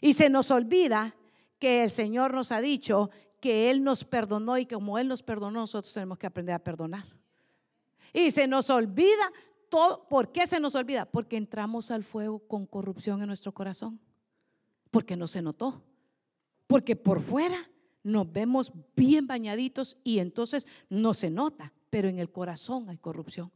[0.00, 1.14] Y se nos olvida
[1.58, 5.22] que el Señor nos ha dicho que Él nos perdonó y que como Él nos
[5.22, 7.04] perdonó, nosotros tenemos que aprender a perdonar.
[8.12, 9.32] Y se nos olvida
[9.68, 10.06] todo.
[10.08, 11.04] ¿Por qué se nos olvida?
[11.06, 14.00] Porque entramos al fuego con corrupción en nuestro corazón.
[14.90, 15.82] Porque no se notó.
[16.66, 17.70] Porque por fuera
[18.02, 23.50] nos vemos bien bañaditos y entonces no se nota, pero en el corazón hay corrupción.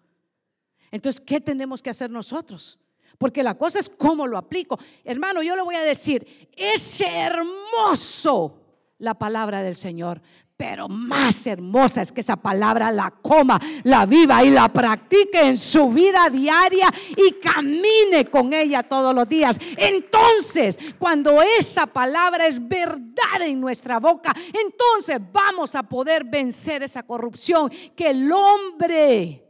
[0.90, 2.78] Entonces, ¿qué tenemos que hacer nosotros?
[3.18, 4.78] Porque la cosa es cómo lo aplico.
[5.04, 8.60] Hermano, yo le voy a decir, es hermoso
[8.98, 10.20] la palabra del Señor.
[10.56, 15.58] Pero más hermosa es que esa palabra la coma, la viva y la practique en
[15.58, 19.58] su vida diaria y camine con ella todos los días.
[19.76, 27.02] Entonces, cuando esa palabra es verdad en nuestra boca, entonces vamos a poder vencer esa
[27.02, 29.42] corrupción que el hombre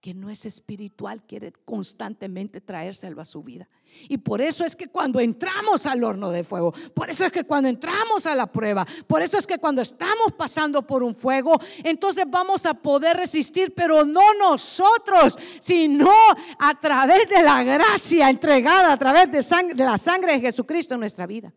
[0.00, 3.68] que no es espiritual quiere constantemente traérselo a su vida.
[4.08, 7.44] Y por eso es que cuando entramos al horno de fuego, por eso es que
[7.44, 11.58] cuando entramos a la prueba, por eso es que cuando estamos pasando por un fuego,
[11.82, 16.10] entonces vamos a poder resistir, pero no nosotros, sino
[16.58, 21.26] a través de la gracia entregada, a través de, la sangre de Jesucristo en nuestra
[21.26, 21.52] vida.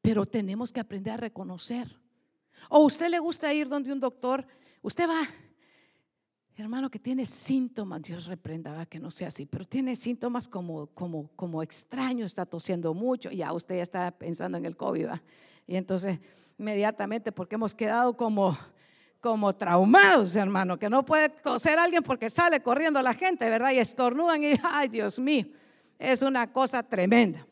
[0.00, 1.98] Pero tenemos que aprender a reconocer.
[2.68, 4.46] O usted le gusta ir donde un doctor,
[4.82, 5.28] usted va
[6.62, 11.28] hermano que tiene síntomas, Dios reprenda que no sea así, pero tiene síntomas como, como,
[11.34, 15.08] como está tosiendo mucho, ya usted ya está pensando en el COVID,
[15.66, 16.20] y entonces
[16.58, 18.56] inmediatamente, porque hemos quedado como,
[19.20, 23.72] como traumados, hermano, que no puede toser alguien porque sale corriendo la gente, ¿verdad?
[23.72, 25.46] Y estornudan y, ay, Dios mío,
[25.98, 27.46] es una cosa tremenda.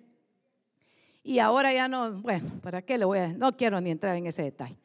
[1.25, 4.27] Y ahora ya no, bueno, ¿para qué le voy a, no quiero ni entrar en
[4.27, 4.79] ese detalle,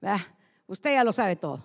[0.00, 0.20] ¿verdad?
[0.66, 1.64] Usted ya lo sabe todo.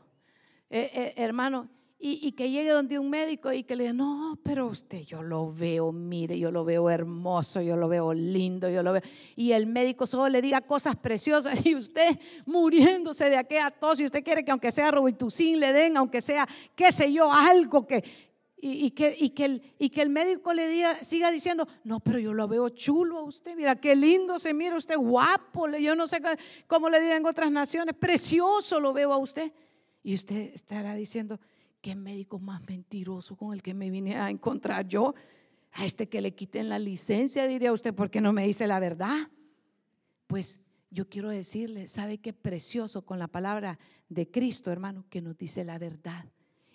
[0.70, 1.68] Eh, eh, hermano,
[2.02, 5.52] y, que llegue donde un médico y que le diga, no, pero usted, yo lo
[5.52, 9.02] veo, mire, yo lo veo hermoso, yo lo veo lindo, yo lo veo.
[9.36, 14.06] Y el médico solo le diga cosas preciosas y usted muriéndose de aquella tos y
[14.06, 18.30] usted quiere que aunque sea Robitussin le den, aunque sea, qué sé yo, algo que...
[18.62, 22.20] Y, que, y, que el, y que el médico le diga, siga diciendo, no, pero
[22.20, 26.08] yo lo veo chulo a usted, mira qué lindo se mira usted, guapo, yo no
[26.08, 26.22] sé
[26.68, 29.54] cómo le digan otras naciones, precioso lo veo a usted.
[30.04, 31.40] Y usted estará diciendo,
[31.82, 35.16] ¿Qué médico más mentiroso con el que me vine a encontrar yo?
[35.72, 39.30] A este que le quiten la licencia, diría usted, porque no me dice la verdad.
[40.28, 40.62] Pues
[40.92, 45.06] yo quiero decirle, ¿sabe qué precioso con la palabra de Cristo, hermano?
[45.10, 46.26] Que nos dice la verdad.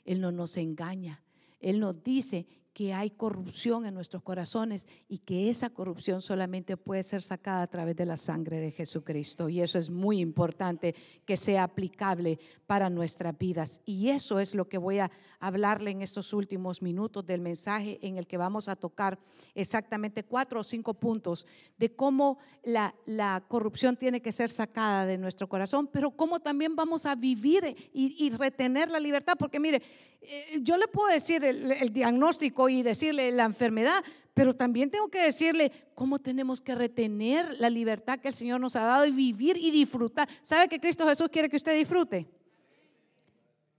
[0.05, 1.23] Él no nos engaña.
[1.61, 7.05] Él nos dice que hay corrupción en nuestros corazones y que esa corrupción solamente puede
[7.05, 9.49] ser sacada a través de la sangre de Jesucristo.
[9.49, 13.81] Y eso es muy importante que sea aplicable para nuestras vidas.
[13.87, 18.19] Y eso es lo que voy a hablarle en estos últimos minutos del mensaje en
[18.19, 19.19] el que vamos a tocar
[19.55, 21.47] exactamente cuatro o cinco puntos
[21.79, 26.75] de cómo la, la corrupción tiene que ser sacada de nuestro corazón, pero cómo también
[26.75, 29.35] vamos a vivir y, retener la libertad.
[29.39, 29.83] Porque mire,
[30.21, 35.23] eh, yo le puedo decir el, diagnóstico y decirle la enfermedad, pero también tengo que
[35.23, 39.57] decirle cómo tenemos que retener la libertad que el Señor nos ha dado y vivir
[39.57, 40.29] y disfrutar.
[40.43, 42.27] ¿Sabe que Cristo Jesús quiere que usted disfrute?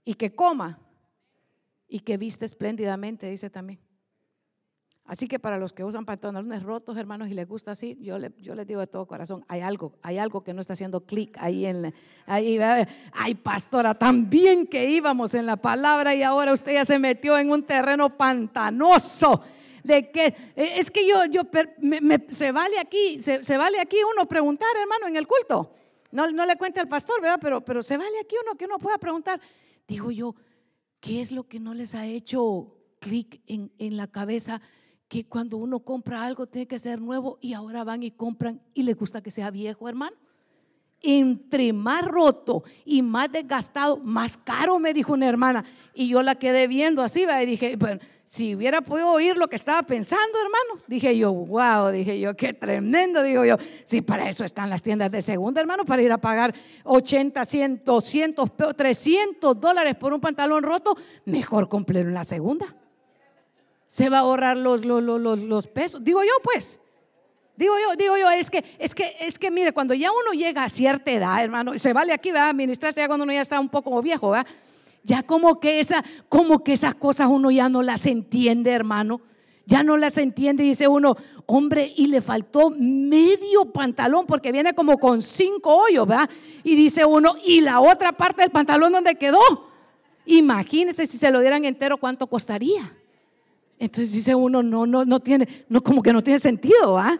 [0.04, 0.78] Y que coma
[1.88, 3.85] y que viste espléndidamente, dice también.
[5.06, 8.56] Así que para los que usan pantalones rotos, hermanos, y les gusta así, yo, yo
[8.56, 11.64] les digo de todo corazón, hay algo, hay algo que no está haciendo clic ahí
[11.64, 11.94] en,
[12.26, 12.58] ahí,
[13.12, 17.50] ay pastora, también que íbamos en la palabra y ahora usted ya se metió en
[17.50, 19.42] un terreno pantanoso.
[19.84, 21.42] De que e, es que yo, yo
[22.30, 25.72] se vale aquí, se, vale aquí uno preguntar, hermano, en el culto.
[26.10, 27.38] No, le cuente al pastor, ¿verdad?
[27.40, 29.40] Pero, pero se vale aquí uno que uno pueda preguntar.
[29.86, 30.34] Digo yo,
[30.98, 34.60] ¿qué es lo que no les ha hecho clic en la cabeza?
[35.08, 38.82] Que cuando uno compra algo tiene que ser nuevo y ahora van y compran y
[38.82, 40.16] les gusta que sea viejo, hermano.
[41.02, 45.64] entre más roto y más desgastado, más caro, me dijo una hermana.
[45.94, 49.54] Y yo la quedé viendo así, y dije, bueno, si hubiera podido oír lo que
[49.54, 54.42] estaba pensando, hermano, dije yo, wow, dije yo, qué tremendo, digo yo, si para eso
[54.42, 59.94] están las tiendas de segunda, hermano, para ir a pagar 80, 100, 200, 300 dólares
[59.94, 62.66] por un pantalón roto, mejor comprarlo en la segunda.
[63.86, 66.80] Se va a ahorrar los, los, pesos, digo yo, pues.
[67.56, 70.64] Digo yo, digo yo, es que, es que, es que, mire, cuando ya uno llega
[70.64, 73.58] a cierta edad, hermano, se vale aquí, va a administrarse ya cuando uno ya está
[73.58, 74.46] un poco viejo, ¿verdad?
[75.02, 79.20] Ya como que, esa, como que esas cosas uno ya no las entiende, hermano.
[79.64, 84.98] Ya no las entiende dice uno, hombre, y le faltó medio pantalón porque viene como
[84.98, 86.30] con cinco hoyos, ¿verdad?
[86.62, 89.40] Y dice uno, y la otra parte del pantalón donde quedó.
[90.24, 92.92] Imagínese si se lo dieran entero, ¿cuánto costaría?
[93.78, 97.18] Entonces dice uno, no, no, no tiene, no, como que no tiene sentido, ¿ah?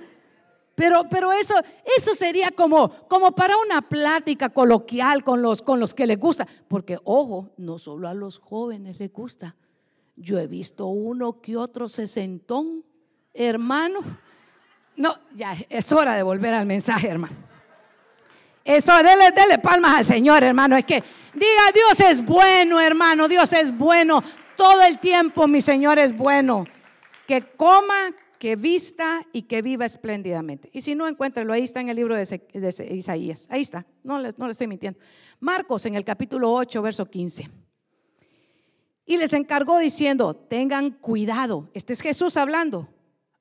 [0.76, 1.54] Pero, pero eso,
[1.96, 6.46] eso sería como, como para una plática coloquial con los, con los que les gusta.
[6.68, 9.56] Porque, ojo, no solo a los jóvenes les gusta.
[10.16, 12.84] Yo he visto uno que otro sesentón,
[13.32, 14.00] hermano.
[14.96, 17.36] No, ya es hora de volver al mensaje, hermano.
[18.62, 20.76] Eso, dele, dele palmas al Señor, hermano.
[20.76, 23.28] Es que diga, Dios es bueno, hermano.
[23.28, 24.22] Dios es bueno.
[24.56, 26.64] Todo el tiempo, mi Señor es bueno.
[27.26, 30.70] Que coma, que vista y que viva espléndidamente.
[30.72, 32.42] Y si no, encuéntralo, ahí está en el libro de,
[32.90, 33.46] Isaías.
[33.50, 34.98] Ahí está, no le, no le estoy mintiendo.
[35.40, 37.50] Marcos en el capítulo 8, verso 15.
[39.04, 41.70] Y les encargó diciendo, tengan cuidado.
[41.74, 42.88] Este es Jesús hablando.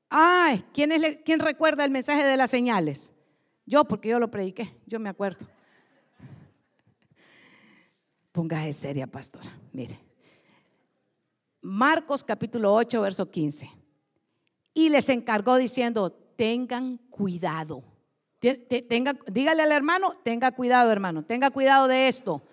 [0.10, 3.14] Ay, ¿quién, es, ¿quién recuerda el mensaje de las señales?
[3.66, 5.48] Yo, porque yo lo prediqué, yo me acuerdo.
[8.32, 9.50] Póngase seria, pastora.
[9.72, 10.00] Mire.
[11.66, 13.86] Marcos capítulo 8, verso 15
[14.76, 17.84] y les encargó diciendo, tengan cuidado.
[18.42, 22.44] Dígale al hermano, tenga cuidado hermano, tenga cuidado de esto.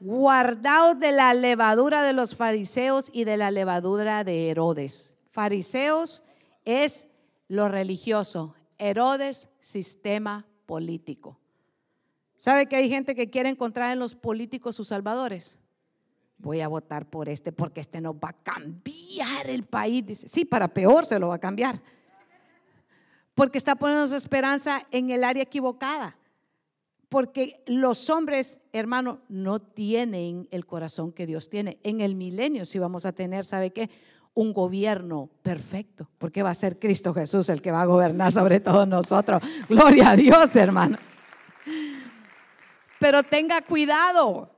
[0.00, 5.16] Guardaos de la levadura de los fariseos y de la levadura de Herodes.
[5.30, 6.24] Fariseos
[6.64, 7.08] es
[7.46, 11.38] lo religioso, Herodes sistema político.
[12.36, 15.60] ¿Sabe que hay gente que quiere encontrar en los políticos sus salvadores?
[16.42, 20.04] Voy a votar por este porque este nos va a cambiar el país.
[20.04, 21.80] Dice, sí, para peor se lo va a cambiar.
[23.34, 26.16] Porque está poniendo su esperanza en el área equivocada.
[27.08, 31.78] Porque los hombres, hermano, no tienen el corazón que Dios tiene.
[31.82, 33.88] En el milenio si vamos a tener, ¿sabe qué?
[34.34, 38.60] Un gobierno perfecto, porque va a ser Cristo Jesús el que va a gobernar sobre
[38.60, 39.42] todos nosotros.
[39.68, 40.96] Gloria a Dios, hermano.
[42.98, 44.51] Pero tenga cuidado,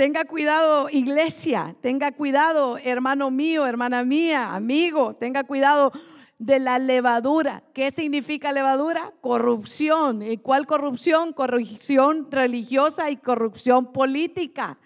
[0.00, 5.92] Tenga cuidado, iglesia, tenga cuidado, hermano mío, hermana mía, amigo, tenga cuidado
[6.38, 7.62] de la levadura.
[7.74, 9.12] ¿Qué significa levadura?
[9.20, 10.22] Corrupción.
[10.22, 11.34] ¿Y cuál corrupción?
[11.34, 14.78] Corrupción religiosa y corrupción política.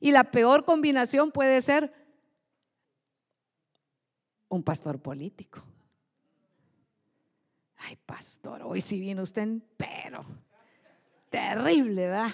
[0.00, 1.92] Y la peor combinación puede ser
[4.48, 5.62] un pastor político.
[7.76, 10.24] Ay, pastor, hoy sí viene usted pero.
[11.28, 12.32] Terrible, ¿verdad?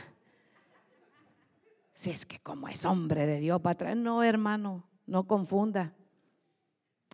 [2.03, 3.97] Si es que como es hombre de Dios va a traer.
[3.97, 5.95] No, hermano, no confunda.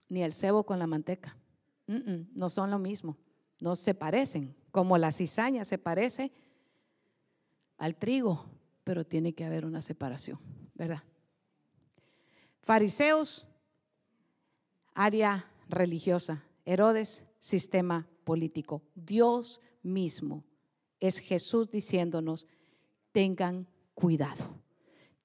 [0.08, 1.36] Ni el cebo con la manteca.
[1.86, 3.18] no son lo mismo.
[3.60, 4.56] No se parecen.
[4.70, 6.32] Como la cizaña se parece
[7.76, 8.46] al trigo,
[8.82, 10.40] pero tiene que haber una separación,
[10.72, 11.02] ¿verdad?
[12.62, 13.46] Fariseos,
[14.94, 16.42] área religiosa.
[16.64, 18.80] Herodes, sistema político.
[18.94, 20.44] Dios mismo
[20.98, 22.46] es Jesús diciéndonos,
[23.12, 24.66] tengan cuidado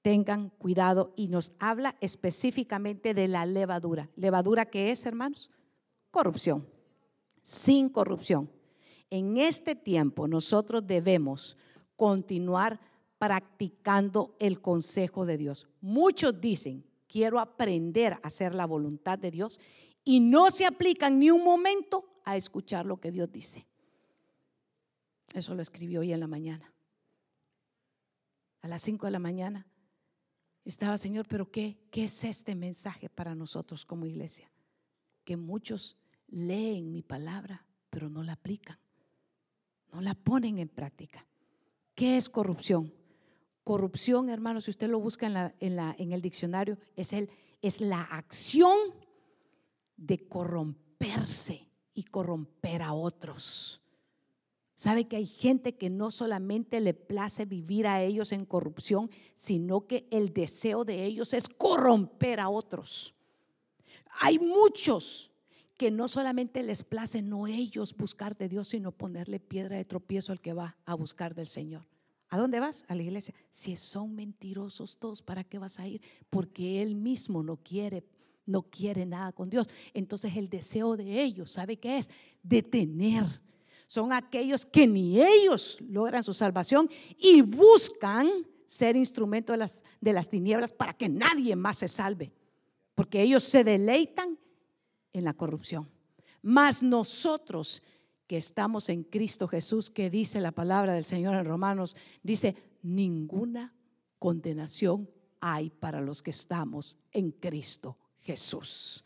[0.04, 4.10] tengan cuidado y nos habla específicamente de la levadura.
[4.16, 5.50] ¿Levadura qué es, hermanos?
[6.10, 6.68] Corrupción.
[7.40, 8.50] Sin corrupción.
[9.08, 11.56] En este tiempo nosotros debemos
[11.96, 12.80] continuar
[13.16, 15.68] practicando el consejo de Dios.
[15.80, 19.58] Muchos dicen, quiero aprender a hacer la voluntad de Dios
[20.04, 23.66] y no se aplican ni un momento a escuchar lo que Dios dice.
[25.32, 26.70] Eso lo escribió hoy en la mañana.
[28.60, 29.66] A las 5 de la mañana
[30.64, 34.50] estaba, Señor, pero ¿qué, ¿qué es este mensaje para nosotros como iglesia?
[35.24, 35.96] Que muchos
[36.28, 38.78] leen mi palabra, pero no la aplican,
[39.92, 41.26] no la ponen en práctica.
[41.94, 42.92] ¿Qué es corrupción?
[43.62, 47.30] Corrupción, hermano, si usted lo busca en, en el diccionario, es, el,
[47.62, 48.76] es la acción
[49.96, 53.83] de corromperse y corromper a otros.
[54.76, 59.86] Sabe que hay gente que no solamente le place vivir a ellos en corrupción, sino
[59.86, 63.14] que el deseo de ellos es corromper a otros.
[64.20, 65.30] Hay muchos
[65.76, 70.32] que no solamente les place no ellos buscar de Dios, sino ponerle piedra de tropiezo
[70.32, 71.86] al que va a buscar del Señor.
[72.28, 72.84] ¿A dónde vas?
[72.88, 73.34] A la iglesia.
[73.50, 76.00] Si son mentirosos todos, ¿para qué vas a ir?
[76.30, 78.04] Porque él mismo no quiere,
[78.44, 79.68] no quiere nada con Dios.
[79.92, 82.10] Entonces el deseo de ellos, ¿sabe qué es?
[82.42, 83.43] Detener.
[83.86, 88.28] Son aquellos que ni ellos logran su salvación y buscan
[88.64, 92.32] ser instrumento de las, de las tinieblas para que nadie más se salve.
[92.94, 94.38] Porque ellos se deleitan
[95.12, 95.88] en la corrupción.
[96.42, 97.82] Mas nosotros
[98.26, 103.74] que estamos en Cristo Jesús, que dice la palabra del Señor en Romanos, dice, ninguna
[104.18, 105.08] condenación
[105.40, 109.03] hay para los que estamos en Cristo Jesús.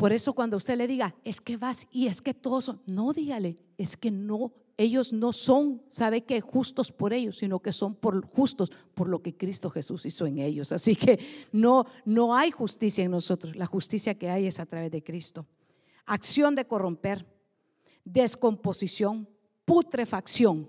[0.00, 3.12] Por eso cuando usted le diga, es que vas y es que todos son, no
[3.12, 7.94] dígale, es que no, ellos no son, sabe que justos por ellos, sino que son
[7.94, 10.72] por justos por lo que Cristo Jesús hizo en ellos.
[10.72, 11.18] Así que
[11.52, 15.44] no, no hay justicia en nosotros, la justicia que hay es a través de Cristo.
[16.06, 17.26] Acción de corromper
[18.02, 19.28] descomposición,
[19.66, 20.66] putrefacción.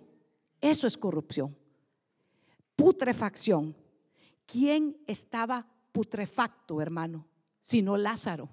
[0.60, 1.56] Eso es corrupción.
[2.76, 3.78] Putrefacción.
[4.46, 7.26] ¿Quién estaba putrefacto, hermano?
[7.62, 8.50] Sino Lázaro.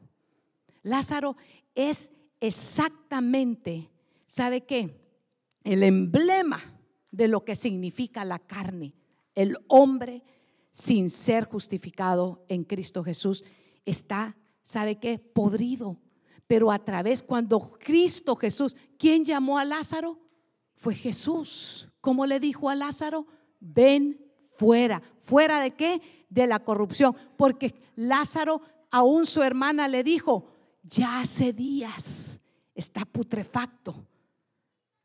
[0.83, 1.37] Lázaro
[1.75, 3.91] es exactamente,
[4.27, 5.01] ¿sabe qué?
[5.65, 6.61] El emblema
[7.11, 8.95] de lo que significa la carne.
[9.35, 10.23] El hombre
[10.71, 13.45] sin ser justificado en Cristo Jesús
[13.85, 15.19] está, ¿sabe qué?
[15.19, 15.99] Podrido,
[16.47, 20.19] pero a través, cuando Cristo Jesús, ¿quién llamó a Lázaro?
[20.75, 21.89] Fue Jesús.
[22.01, 23.27] ¿Cómo le dijo a Lázaro?
[23.61, 25.03] Ven fuera.
[25.19, 26.01] ¿Fuera de qué?
[26.31, 27.15] De la corrupción.
[27.37, 30.47] Porque Lázaro, aún su hermana le dijo,
[30.89, 32.41] ya hace días
[32.75, 33.95] está putrefacto.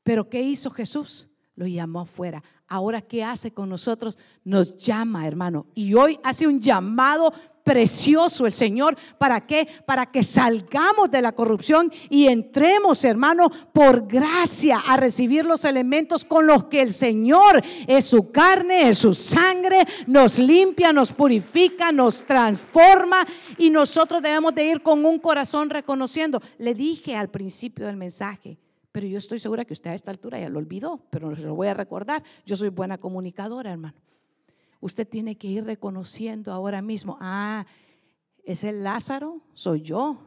[0.04, 1.28] Pero ¿qué hizo Jesús?
[1.56, 2.44] Lo llamó afuera.
[2.68, 4.18] Ahora, ¿qué hace con nosotros?
[4.44, 5.68] Nos llama, hermano.
[5.76, 7.34] Y hoy hace un llamado
[7.64, 8.98] precioso el Señor.
[9.18, 9.68] ¿Para qué?
[9.86, 16.26] Para que salgamos de la corrupción y entremos, hermano, por gracia a recibir los elementos
[16.26, 21.92] con los que el Señor es su carne, es su sangre, nos limpia, nos purifica,
[21.92, 23.26] nos transforma
[23.58, 26.42] y nosotros debemos de ir con un corazón reconociendo.
[26.58, 28.58] Le dije al principio del mensaje,
[28.92, 31.56] pero yo estoy segura que usted a esta altura ya lo olvidó, pero se lo
[31.56, 32.24] voy a recordar.
[32.46, 33.96] Yo soy buena comunicadora, hermano
[34.84, 37.66] usted tiene que ir reconociendo ahora mismo, ah,
[38.44, 40.18] es el Lázaro, soy yo,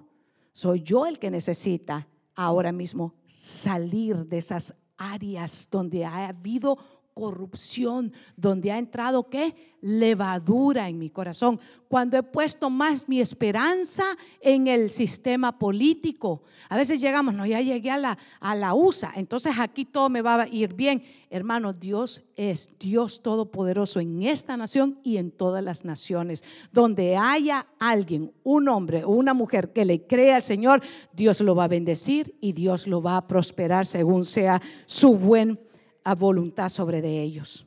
[0.53, 6.79] soy yo el que necesita ahora mismo salir de esas áreas donde ha habido
[7.17, 9.55] corrupción, donde ha entrado qué?
[9.81, 11.59] Levadura en mi corazón.
[11.89, 14.05] Cuando he puesto más mi esperanza
[14.41, 16.43] en el sistema político.
[16.69, 20.21] A veces llegamos, no, ya llegué a la, a la USA, entonces aquí todo me
[20.21, 21.03] va a ir bien.
[21.31, 26.45] Hermano, Dios es Dios todopoderoso en esta nación y en todas las naciones.
[26.71, 30.83] Donde haya alguien, un hombre o una mujer que le crea al Señor,
[31.15, 35.59] Dios lo va a bendecir y Dios lo va a prosperar según sea su buen
[36.07, 37.67] a voluntad sobre de ellos.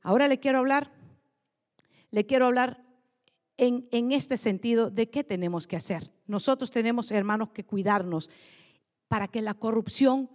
[0.00, 0.90] Ahora le quiero hablar,
[2.10, 2.82] le quiero hablar
[3.58, 6.10] en, en este sentido de qué tenemos que hacer.
[6.26, 8.30] Nosotros tenemos, hermanos, que cuidarnos
[9.06, 10.30] para que la corrupción,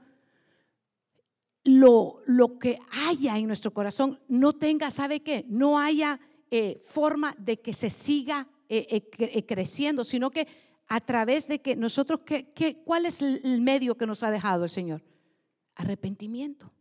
[1.63, 2.77] lo, lo que
[3.07, 5.43] haya en nuestro corazón, no tenga, ¿sabe qué?
[5.49, 6.19] No haya
[6.51, 10.47] eh, forma de que se siga eh, eh, creciendo, sino que
[10.87, 14.69] a través de que nosotros, ¿qué, ¿cuál es el medio que nos ha dejado el
[14.69, 15.01] Señor?
[15.73, 16.71] Arrepentimiento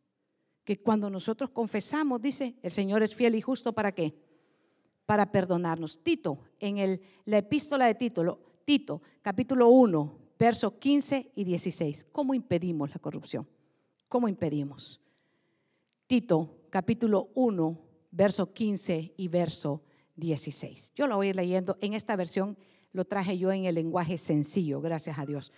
[0.65, 4.15] que cuando nosotros confesamos, dice, el Señor es fiel y justo para qué?
[5.07, 6.03] Para perdonarnos.
[6.03, 12.07] Tito, en el, la epístola de Tito, Tito, capítulo 1, versos 15 y 16.
[12.13, 13.49] ¿Cómo impedimos la corrupción?
[14.09, 15.01] ¿Cómo impedimos?
[16.07, 17.79] Tito, capítulo 1,
[18.11, 19.83] verso 15 y verso
[20.17, 20.93] 16.
[20.95, 21.77] Yo lo voy a ir leyendo.
[21.81, 22.57] En esta versión
[22.93, 25.53] lo traje yo en el lenguaje sencillo, gracias a Dios.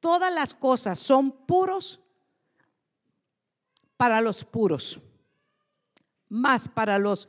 [0.00, 2.03] Todas las cosas son puros
[4.04, 5.00] para los puros,
[6.28, 7.26] más para los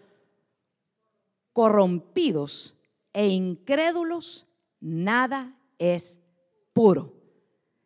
[1.53, 2.75] corrompidos
[3.13, 4.45] e incrédulos,
[4.81, 6.19] nada es
[6.73, 7.13] puro,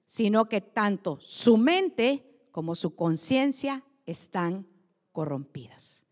[0.07, 4.65] sino que tanto su mente como su conciencia están
[5.11, 6.07] corrompidas.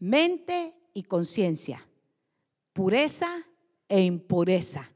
[0.00, 1.86] Mente y conciencia,
[2.72, 3.46] pureza
[3.88, 4.90] e impureza.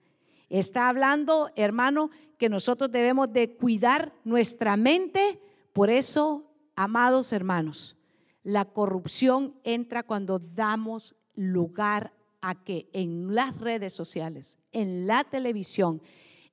[0.48, 5.40] Está hablando, hermano, que nosotros debemos de cuidar nuestra mente,
[5.72, 6.45] por eso
[6.76, 7.96] Amados hermanos,
[8.42, 12.12] la corrupción entra cuando damos lugar
[12.42, 16.02] a que en las redes sociales, en la televisión,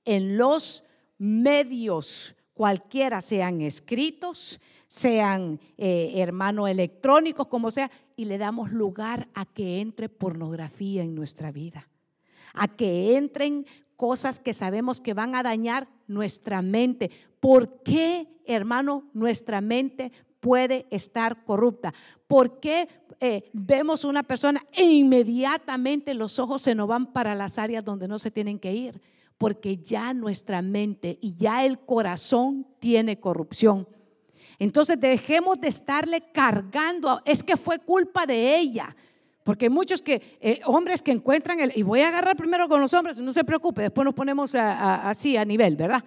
[0.05, 0.83] en los
[1.17, 9.45] medios, cualquiera sean escritos, sean eh, hermanos electrónicos, como sea, y le damos lugar a
[9.45, 11.89] que entre pornografía en nuestra vida,
[12.53, 13.65] a que entren
[13.97, 17.11] cosas que sabemos que van a dañar nuestra mente.
[17.43, 21.93] ¿Por qué, hermano, nuestra mente puede estar corrupta?
[22.25, 22.87] ¿Por qué
[23.19, 28.07] eh, vemos una persona e inmediatamente los ojos se nos van para las áreas donde
[28.07, 29.01] no se tienen que ir?
[29.37, 33.89] Porque ya nuestra mente y ya el corazón tiene corrupción.
[34.57, 38.95] Entonces dejemos de estarle cargando, es que fue culpa de ella.
[39.43, 42.93] Porque muchos que, eh, hombres que encuentran el, y voy a agarrar primero con los
[42.93, 46.05] hombres, no se preocupe, después nos ponemos así a nivel, ¿verdad?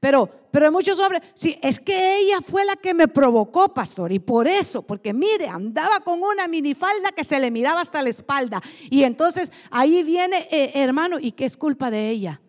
[0.00, 4.18] Pero, pero muchos hombres, sí, es que ella fue la que me provocó, pastor, y
[4.18, 8.62] por eso, porque mire, andaba con una minifalda que se le miraba hasta la espalda.
[8.88, 12.40] Y entonces ahí viene, eh, hermano, ¿y qué es culpa de ella?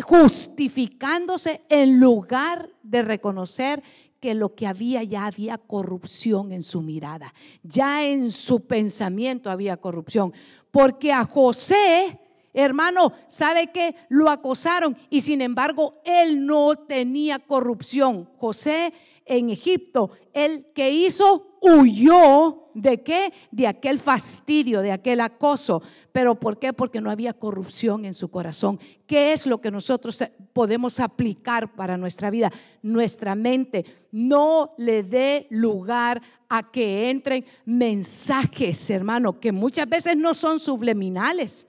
[0.00, 3.82] Justificándose en lugar de reconocer
[4.20, 7.34] que lo que había ya había corrupción en su mirada,
[7.64, 10.32] ya en su pensamiento había corrupción,
[10.70, 12.20] porque a José,
[12.56, 18.28] hermano, ¿sabe que Lo acosaron y sin embargo él no tenía corrupción.
[18.38, 18.92] José
[19.26, 23.32] en Egipto, el que hizo huyó de qué?
[23.50, 25.82] De aquel fastidio, de aquel acoso.
[26.12, 26.72] ¿Pero por qué?
[26.72, 28.78] Porque no había corrupción en su corazón.
[29.06, 32.50] ¿Qué es lo que nosotros podemos aplicar para nuestra vida?
[32.82, 33.84] Nuestra mente.
[34.12, 41.66] No le dé lugar a que entren mensajes, hermano, que muchas veces no son subliminales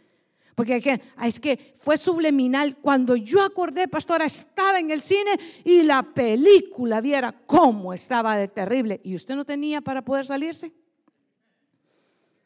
[0.57, 2.77] porque es que fue subliminal.
[2.77, 8.47] Cuando yo acordé, pastora, estaba en el cine y la película, viera cómo estaba de
[8.47, 8.99] terrible.
[9.03, 10.73] ¿Y usted no tenía para poder salirse?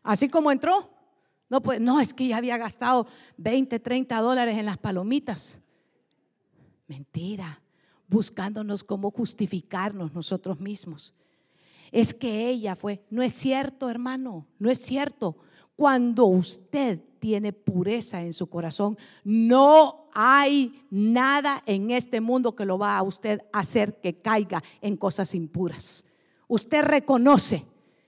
[0.03, 0.91] Así como entró.
[1.47, 3.07] No, pues, no, es que ya había gastado
[3.37, 5.61] 20, 30 dólares en las palomitas.
[6.87, 7.61] Mentira,
[8.09, 11.13] buscándonos cómo justificarnos nosotros mismos.
[11.93, 15.37] Es que ella fue, no es cierto, hermano, no es cierto.
[15.77, 22.79] Cuando usted tiene pureza en su corazón, no hay nada en este mundo que lo
[22.79, 26.03] va a usted hacer que caiga en cosas impuras.
[26.47, 27.63] Usted reconoce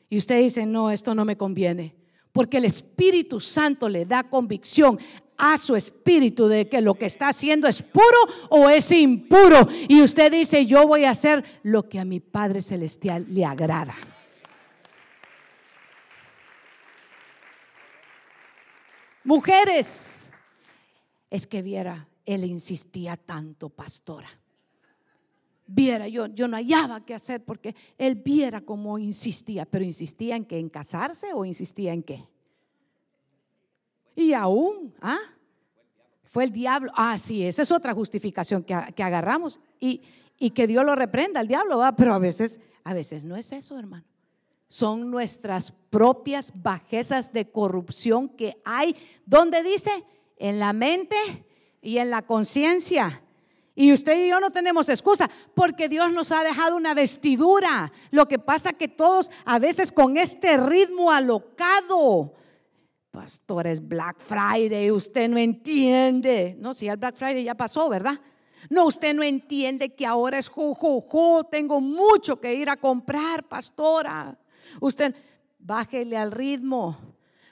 [0.09, 1.95] y usted dice, no, esto no me conviene.
[2.31, 4.97] Porque el Espíritu Santo le da convicción
[5.37, 8.03] a su espíritu de que lo que está haciendo es puro
[8.49, 9.67] o es impuro.
[9.87, 13.95] Y usted dice, yo voy a hacer lo que a mi Padre Celestial le agrada.
[19.23, 20.31] Mujeres,
[21.29, 24.29] es que viera, él insistía tanto, pastora.
[25.65, 30.45] Viera, yo, yo no hallaba qué hacer porque él viera cómo insistía, pero insistía en
[30.45, 32.27] que en casarse o insistía en qué.
[34.15, 35.19] Y aún, ¿ah?
[36.23, 36.91] Fue el diablo.
[36.95, 40.01] Ah, sí, esa es otra justificación que, que agarramos y,
[40.37, 41.95] y, que Dios lo reprenda al diablo, ¿va?
[41.95, 44.12] pero a veces, a veces no es eso, hermano
[44.73, 50.03] son nuestras propias bajezas de corrupción que hay, ¿dónde dice?
[50.35, 51.15] En la mente
[51.79, 53.21] y en la conciencia.
[53.75, 57.91] Y usted y yo no tenemos excusa porque Dios nos ha dejado una vestidura.
[58.09, 62.33] Lo que pasa que todos a veces con este ritmo alocado,
[63.11, 66.55] pastor, es Black Friday, usted no entiende.
[66.57, 68.19] No, si el Black Friday ya pasó, ¿verdad?
[68.71, 74.39] No, usted no entiende que ahora es jujuju, tengo mucho que ir a comprar, pastora.
[74.79, 75.15] Usted,
[75.59, 76.97] bájele al ritmo,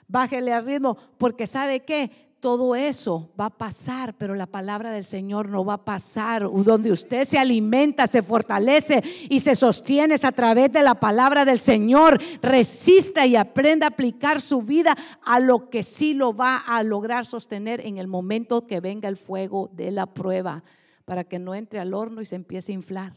[0.06, 5.04] bájele al ritmo, porque sabe que todo eso va a pasar, pero la palabra del
[5.04, 6.50] Señor no va a pasar.
[6.50, 9.00] Donde usted se alimenta, se fortalece
[9.30, 12.20] y se sostiene a través de la palabra del Señor.
[12.42, 17.26] Resista y aprenda a aplicar su vida a lo que sí lo va a lograr
[17.26, 20.64] sostener en el momento que venga el fuego de la prueba,
[21.04, 23.14] para que no entre al horno y se empiece a inflar.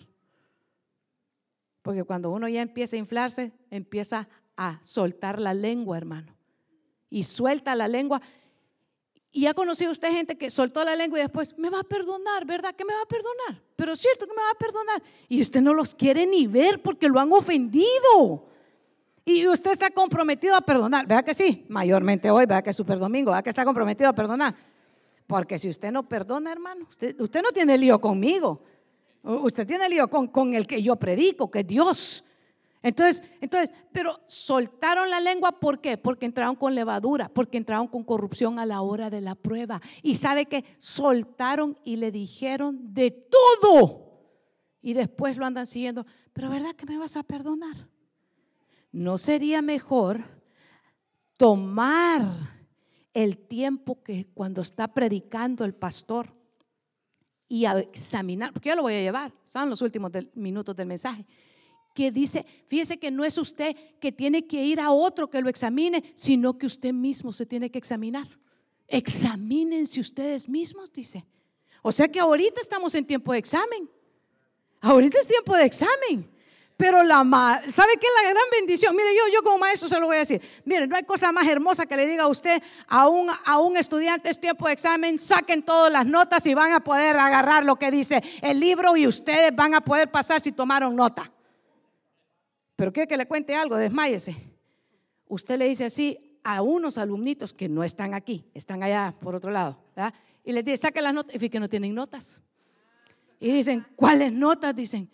[1.85, 4.27] Porque cuando uno ya empieza a inflarse, empieza
[4.57, 6.35] a soltar la lengua, hermano.
[7.11, 8.23] Y suelta la lengua.
[9.31, 12.43] Y ha conocido usted gente que soltó la lengua y después me va a perdonar,
[12.43, 12.73] ¿verdad?
[12.73, 13.61] Que me va a perdonar.
[13.75, 15.03] Pero es cierto que me va a perdonar.
[15.29, 18.47] Y usted no los quiere ni ver porque lo han ofendido.
[19.23, 21.05] Y usted está comprometido a perdonar.
[21.05, 21.67] ¿Verdad que sí?
[21.69, 23.29] Mayormente hoy, ¿verdad que es super domingo?
[23.29, 24.55] ¿Verdad que está comprometido a perdonar?
[25.27, 28.63] Porque si usted no perdona, hermano, usted, usted no tiene lío conmigo.
[29.25, 32.23] Usted tiene lío con, con el que yo predico, que es Dios.
[32.83, 35.97] Entonces, entonces, pero soltaron la lengua, ¿por qué?
[35.97, 39.81] Porque entraron con levadura, porque entraron con corrupción a la hora de la prueba.
[40.03, 44.21] Y sabe que soltaron y le dijeron de todo.
[44.83, 47.89] Y después lo andan siguiendo, pero ¿verdad que me vas a perdonar?
[48.91, 50.23] ¿No sería mejor
[51.37, 52.21] tomar
[53.15, 56.34] el tiempo que cuando está predicando el pastor
[57.47, 61.25] y a examinar, porque yo lo voy a llevar, son los últimos minutos del mensaje,
[61.93, 65.49] que dice, fíjese que no es usted que tiene que ir a otro que lo
[65.49, 68.27] examine, sino que usted mismo se tiene que examinar.
[68.87, 71.25] Examínense ustedes mismos, dice.
[71.81, 73.89] O sea que ahorita estamos en tiempo de examen.
[74.81, 76.29] Ahorita es tiempo de examen.
[76.77, 77.23] Pero la
[77.69, 78.95] ¿sabe qué es la gran bendición?
[78.95, 80.41] Mire, yo, yo como maestro se lo voy a decir.
[80.65, 83.77] Mire, no hay cosa más hermosa que le diga a usted a un, a un
[83.77, 87.77] estudiante es tiempo de examen, saquen todas las notas y van a poder agarrar lo
[87.77, 91.31] que dice el libro y ustedes van a poder pasar si tomaron nota.
[92.75, 94.35] Pero quiere que le cuente algo, desmayese.
[95.27, 99.49] Usted le dice así a unos alumnitos que no están aquí, están allá por otro
[99.49, 100.13] lado, ¿verdad?
[100.43, 102.41] Y les dice, saquen las notas y que no tienen notas.
[103.39, 104.75] Y dicen, ¿cuáles notas?
[104.75, 105.09] Dicen,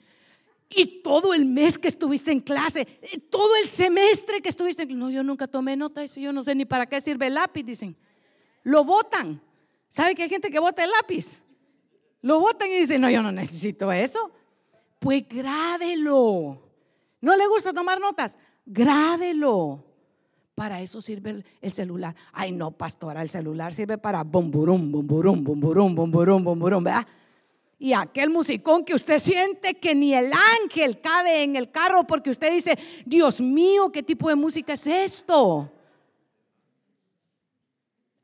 [0.75, 4.89] y todo el mes que estuviste en clase, eh, todo el semestre que estuviste en
[4.89, 4.99] clase.
[4.99, 7.63] No, yo nunca tomé nota eso, yo no sé ni para qué sirve el lápiz,
[7.63, 7.95] dicen.
[8.63, 9.41] Lo votan.
[9.87, 11.43] ¿Sabe que hay gente que vota el lápiz?
[12.21, 14.31] Lo votan y dicen, no, yo no necesito eso.
[14.99, 16.61] Pues grábelo.
[17.19, 18.37] ¿No le gusta tomar notas?
[18.65, 19.83] Grábelo.
[20.55, 22.15] Para eso sirve el, celular.
[22.31, 27.07] Ay, no, pastora, el celular sirve para bomburum, bomburum, bomburum, bomburum, bomburum, ¿verdad?
[27.81, 32.29] Y aquel musicón que usted siente que ni el ángel cabe en el carro porque
[32.29, 32.77] usted dice,
[33.07, 35.67] Dios mío, ¿qué tipo de música es esto?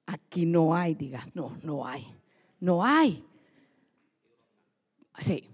[0.06, 2.06] Aquí no hay, diga, no, no hay,
[2.60, 3.26] no hay.
[5.18, 5.50] Sí,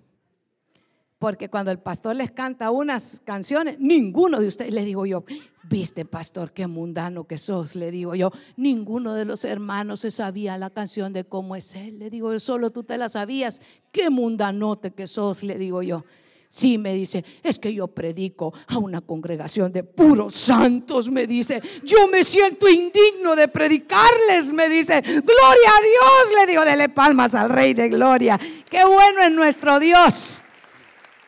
[1.23, 5.23] porque cuando el pastor les canta unas canciones, ninguno de ustedes, le digo yo,
[5.69, 10.57] viste pastor, qué mundano que sos, le digo yo, ninguno de los hermanos se sabía
[10.57, 13.61] la canción de cómo es él, le digo yo, solo tú te la sabías,
[13.93, 16.03] qué mundanote que sos, le digo yo.
[16.49, 21.61] Sí, me dice, es que yo predico a una congregación de puros santos, me dice,
[21.85, 27.33] yo me siento indigno de predicarles, me dice, gloria a Dios, le digo, dele palmas
[27.33, 28.37] al Rey de Gloria,
[28.69, 30.42] qué bueno es nuestro Dios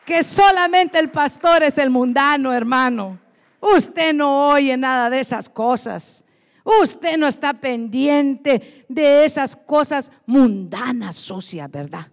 [0.06, 3.18] que solamente el pastor es el mundano, hermano.
[3.60, 6.24] Usted no oye nada de esas cosas.
[6.64, 12.10] Usted no está pendiente de esas cosas mundanas, sucias, ¿verdad?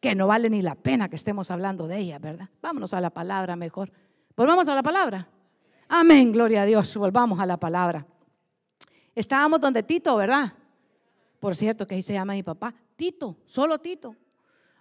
[0.00, 2.48] Que no vale ni la pena que estemos hablando de ellas, ¿verdad?
[2.62, 3.92] Vámonos a la palabra mejor.
[4.36, 5.28] Volvamos a la palabra.
[5.88, 6.96] Amén, gloria a Dios.
[6.96, 8.06] Volvamos a la palabra.
[9.14, 10.52] Estábamos donde Tito, ¿verdad?
[11.40, 12.72] Por cierto, que ahí se llama mi papá.
[12.96, 14.16] Tito, solo Tito.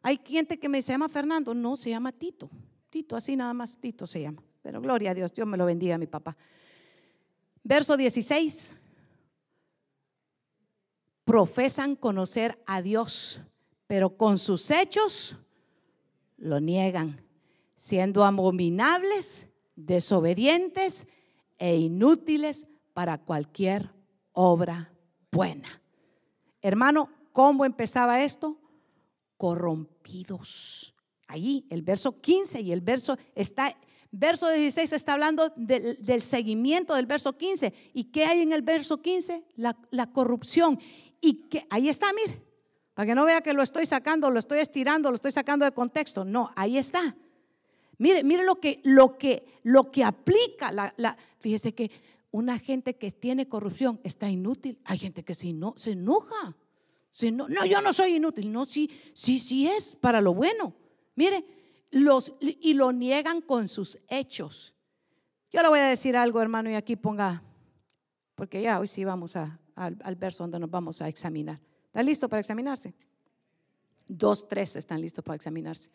[0.01, 2.49] Hay gente que me se llama Fernando, no, se llama Tito.
[2.89, 4.43] Tito, así nada más, Tito se llama.
[4.61, 6.35] Pero gloria a Dios, Dios me lo bendiga mi papá.
[7.63, 8.77] Verso 16.
[11.23, 13.41] Profesan conocer a Dios,
[13.87, 15.37] pero con sus hechos
[16.37, 17.21] lo niegan,
[17.75, 21.07] siendo abominables, desobedientes
[21.57, 23.91] e inútiles para cualquier
[24.33, 24.91] obra
[25.31, 25.81] buena.
[26.61, 28.60] Hermano, ¿cómo empezaba esto?
[29.41, 30.93] Corrompidos.
[31.27, 33.75] Ahí el verso 15 y el verso está,
[34.11, 37.73] verso 16 está hablando del, seguimiento del verso 15.
[37.95, 39.43] ¿Y qué hay en el verso 15?
[39.55, 40.79] La, corrupción.
[41.19, 42.39] Y que ahí está, mire,
[42.93, 45.71] para que no vea que lo estoy sacando, lo estoy estirando, lo estoy sacando de
[45.71, 46.23] contexto.
[46.23, 47.15] No, ahí está.
[47.97, 50.71] Mire, mire lo que, lo que, lo que aplica.
[50.71, 51.89] La, la, fíjese que
[52.29, 54.77] una gente que tiene corrupción está inútil.
[54.85, 56.55] Hay gente que se enoja
[57.31, 58.51] no, no, yo no soy inútil.
[58.51, 60.73] No, sí, sí, sí es para lo bueno.
[61.15, 61.45] Mire,
[61.91, 64.73] los, y lo niegan con sus hechos.
[65.51, 67.43] Yo le voy a decir algo, hermano, y aquí ponga,
[68.35, 71.59] porque ya hoy sí vamos a, al, verso donde nos vamos a examinar.
[71.85, 72.93] ¿Está listo para examinarse?
[74.07, 75.91] Dos, tres están listos para examinarse.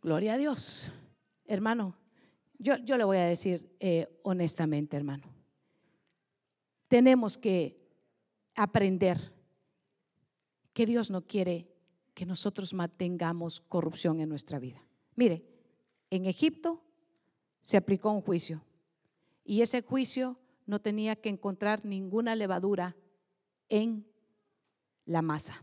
[0.00, 0.90] Gloria a Dios.
[1.44, 1.94] Hermano,
[2.58, 5.24] yo, yo le voy a decir eh, honestamente, hermano,
[6.88, 7.78] tenemos que
[8.54, 9.32] aprender
[10.72, 11.68] que Dios no quiere
[12.14, 14.82] que nosotros mantengamos corrupción en nuestra vida.
[15.16, 15.44] Mire,
[16.10, 16.82] en Egipto
[17.62, 18.62] se aplicó un juicio
[19.44, 22.96] y ese juicio no tenía que encontrar ninguna levadura
[23.68, 24.06] en
[25.04, 25.62] la masa,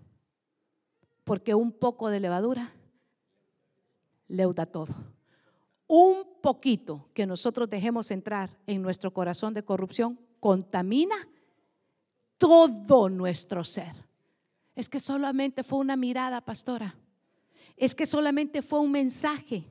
[1.24, 2.74] porque un poco de levadura
[4.28, 4.93] leuda todo.
[5.88, 11.16] Un poquito que nosotros dejemos entrar en nuestro corazón de corrupción contamina
[12.38, 14.07] todo nuestro ser.
[14.78, 16.96] Es que solamente fue una mirada, pastora.
[17.76, 19.64] Es que solamente fue un mensaje.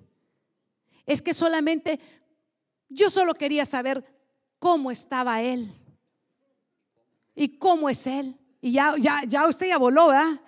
[1.07, 2.01] Es que solamente
[2.89, 4.05] yo solo quería saber
[4.59, 5.71] cómo estaba él.
[7.37, 8.37] Y cómo es él.
[8.61, 10.41] Y ya, ya, ya usted ya voló, ¿verdad?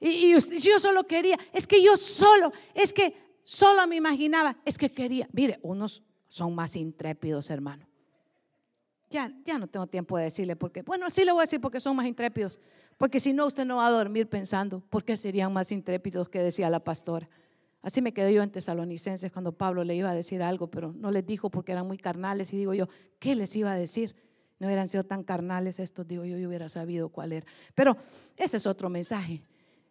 [0.00, 3.14] Y, y yo solo quería, es que yo solo, es que
[3.44, 5.28] solo me imaginaba, es que quería.
[5.30, 7.86] Mire, unos son más intrépidos, hermano.
[9.10, 11.80] Ya, ya no tengo tiempo de decirle porque, bueno, sí le voy a decir porque
[11.80, 12.58] son más intrépidos.
[12.96, 16.40] Porque si no, usted no va a dormir pensando, ¿por qué serían más intrépidos que
[16.40, 17.28] decía la pastora?
[17.82, 21.10] Así me quedé yo en Tesalonicenses cuando Pablo le iba a decir algo, pero no
[21.10, 22.52] les dijo porque eran muy carnales.
[22.52, 22.88] Y digo yo,
[23.20, 24.16] ¿qué les iba a decir?
[24.58, 27.46] No hubieran sido tan carnales estos, digo yo, yo hubiera sabido cuál era.
[27.74, 27.96] Pero
[28.36, 29.42] ese es otro mensaje.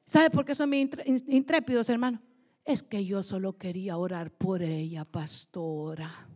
[0.06, 2.22] ¿Sabe por qué son intrépidos, hermano?
[2.66, 6.28] es que yo solo quería orar por ella, pastora.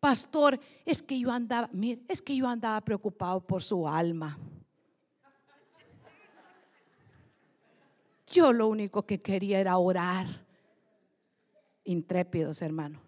[0.00, 4.38] Pastor, es que yo andaba, mire, es que yo andaba preocupado por su alma.
[8.26, 10.26] Yo lo único que quería era orar.
[11.84, 13.00] Intrépidos, hermano,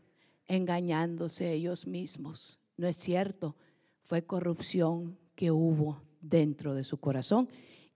[0.46, 2.60] engañándose ellos mismos.
[2.76, 3.56] No es cierto,
[4.02, 7.48] fue corrupción que hubo dentro de su corazón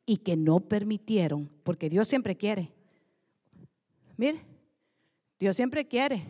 [0.06, 2.72] y que no permitieron, porque Dios siempre quiere.
[4.16, 4.40] Mire,
[5.38, 6.22] Dios siempre quiere.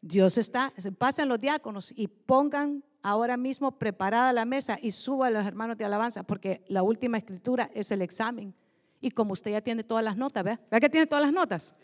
[0.00, 5.44] Dios está, pasen los diáconos y pongan ahora mismo preparada la mesa y suba los
[5.44, 8.54] hermanos de alabanza, porque la última escritura es el examen.
[9.00, 10.58] Y como usted ya tiene todas las notas, ¿ve?
[10.70, 11.74] ¿Ve que tiene todas las notas?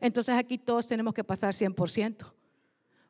[0.00, 2.32] Entonces aquí todos tenemos que pasar 100%.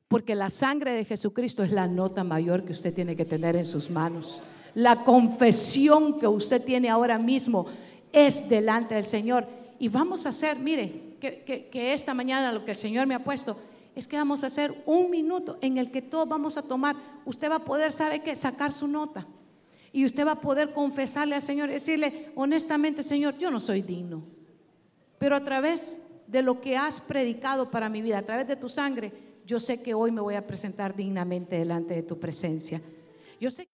[0.08, 3.66] Porque la sangre de Jesucristo es la nota mayor que usted tiene que tener en
[3.66, 4.42] sus manos.
[4.74, 7.66] La confesión que usted tiene ahora mismo
[8.12, 9.46] es delante del Señor.
[9.78, 13.58] Y vamos a hacer, mire, que, esta mañana lo que el Señor me ha puesto
[13.98, 16.94] es que vamos a hacer un minuto en el que todos vamos a tomar.
[17.24, 18.36] Usted va a poder, ¿sabe qué?
[18.36, 19.26] Sacar su nota.
[19.92, 24.22] Y usted va a poder confesarle al Señor, decirle, honestamente, Señor, yo no soy digno.
[25.18, 28.68] Pero a través de lo que has predicado para mi vida, a través de tu
[28.68, 29.12] sangre,
[29.44, 32.80] yo sé que hoy me voy a presentar dignamente delante de tu presencia.
[33.40, 33.68] Yo sé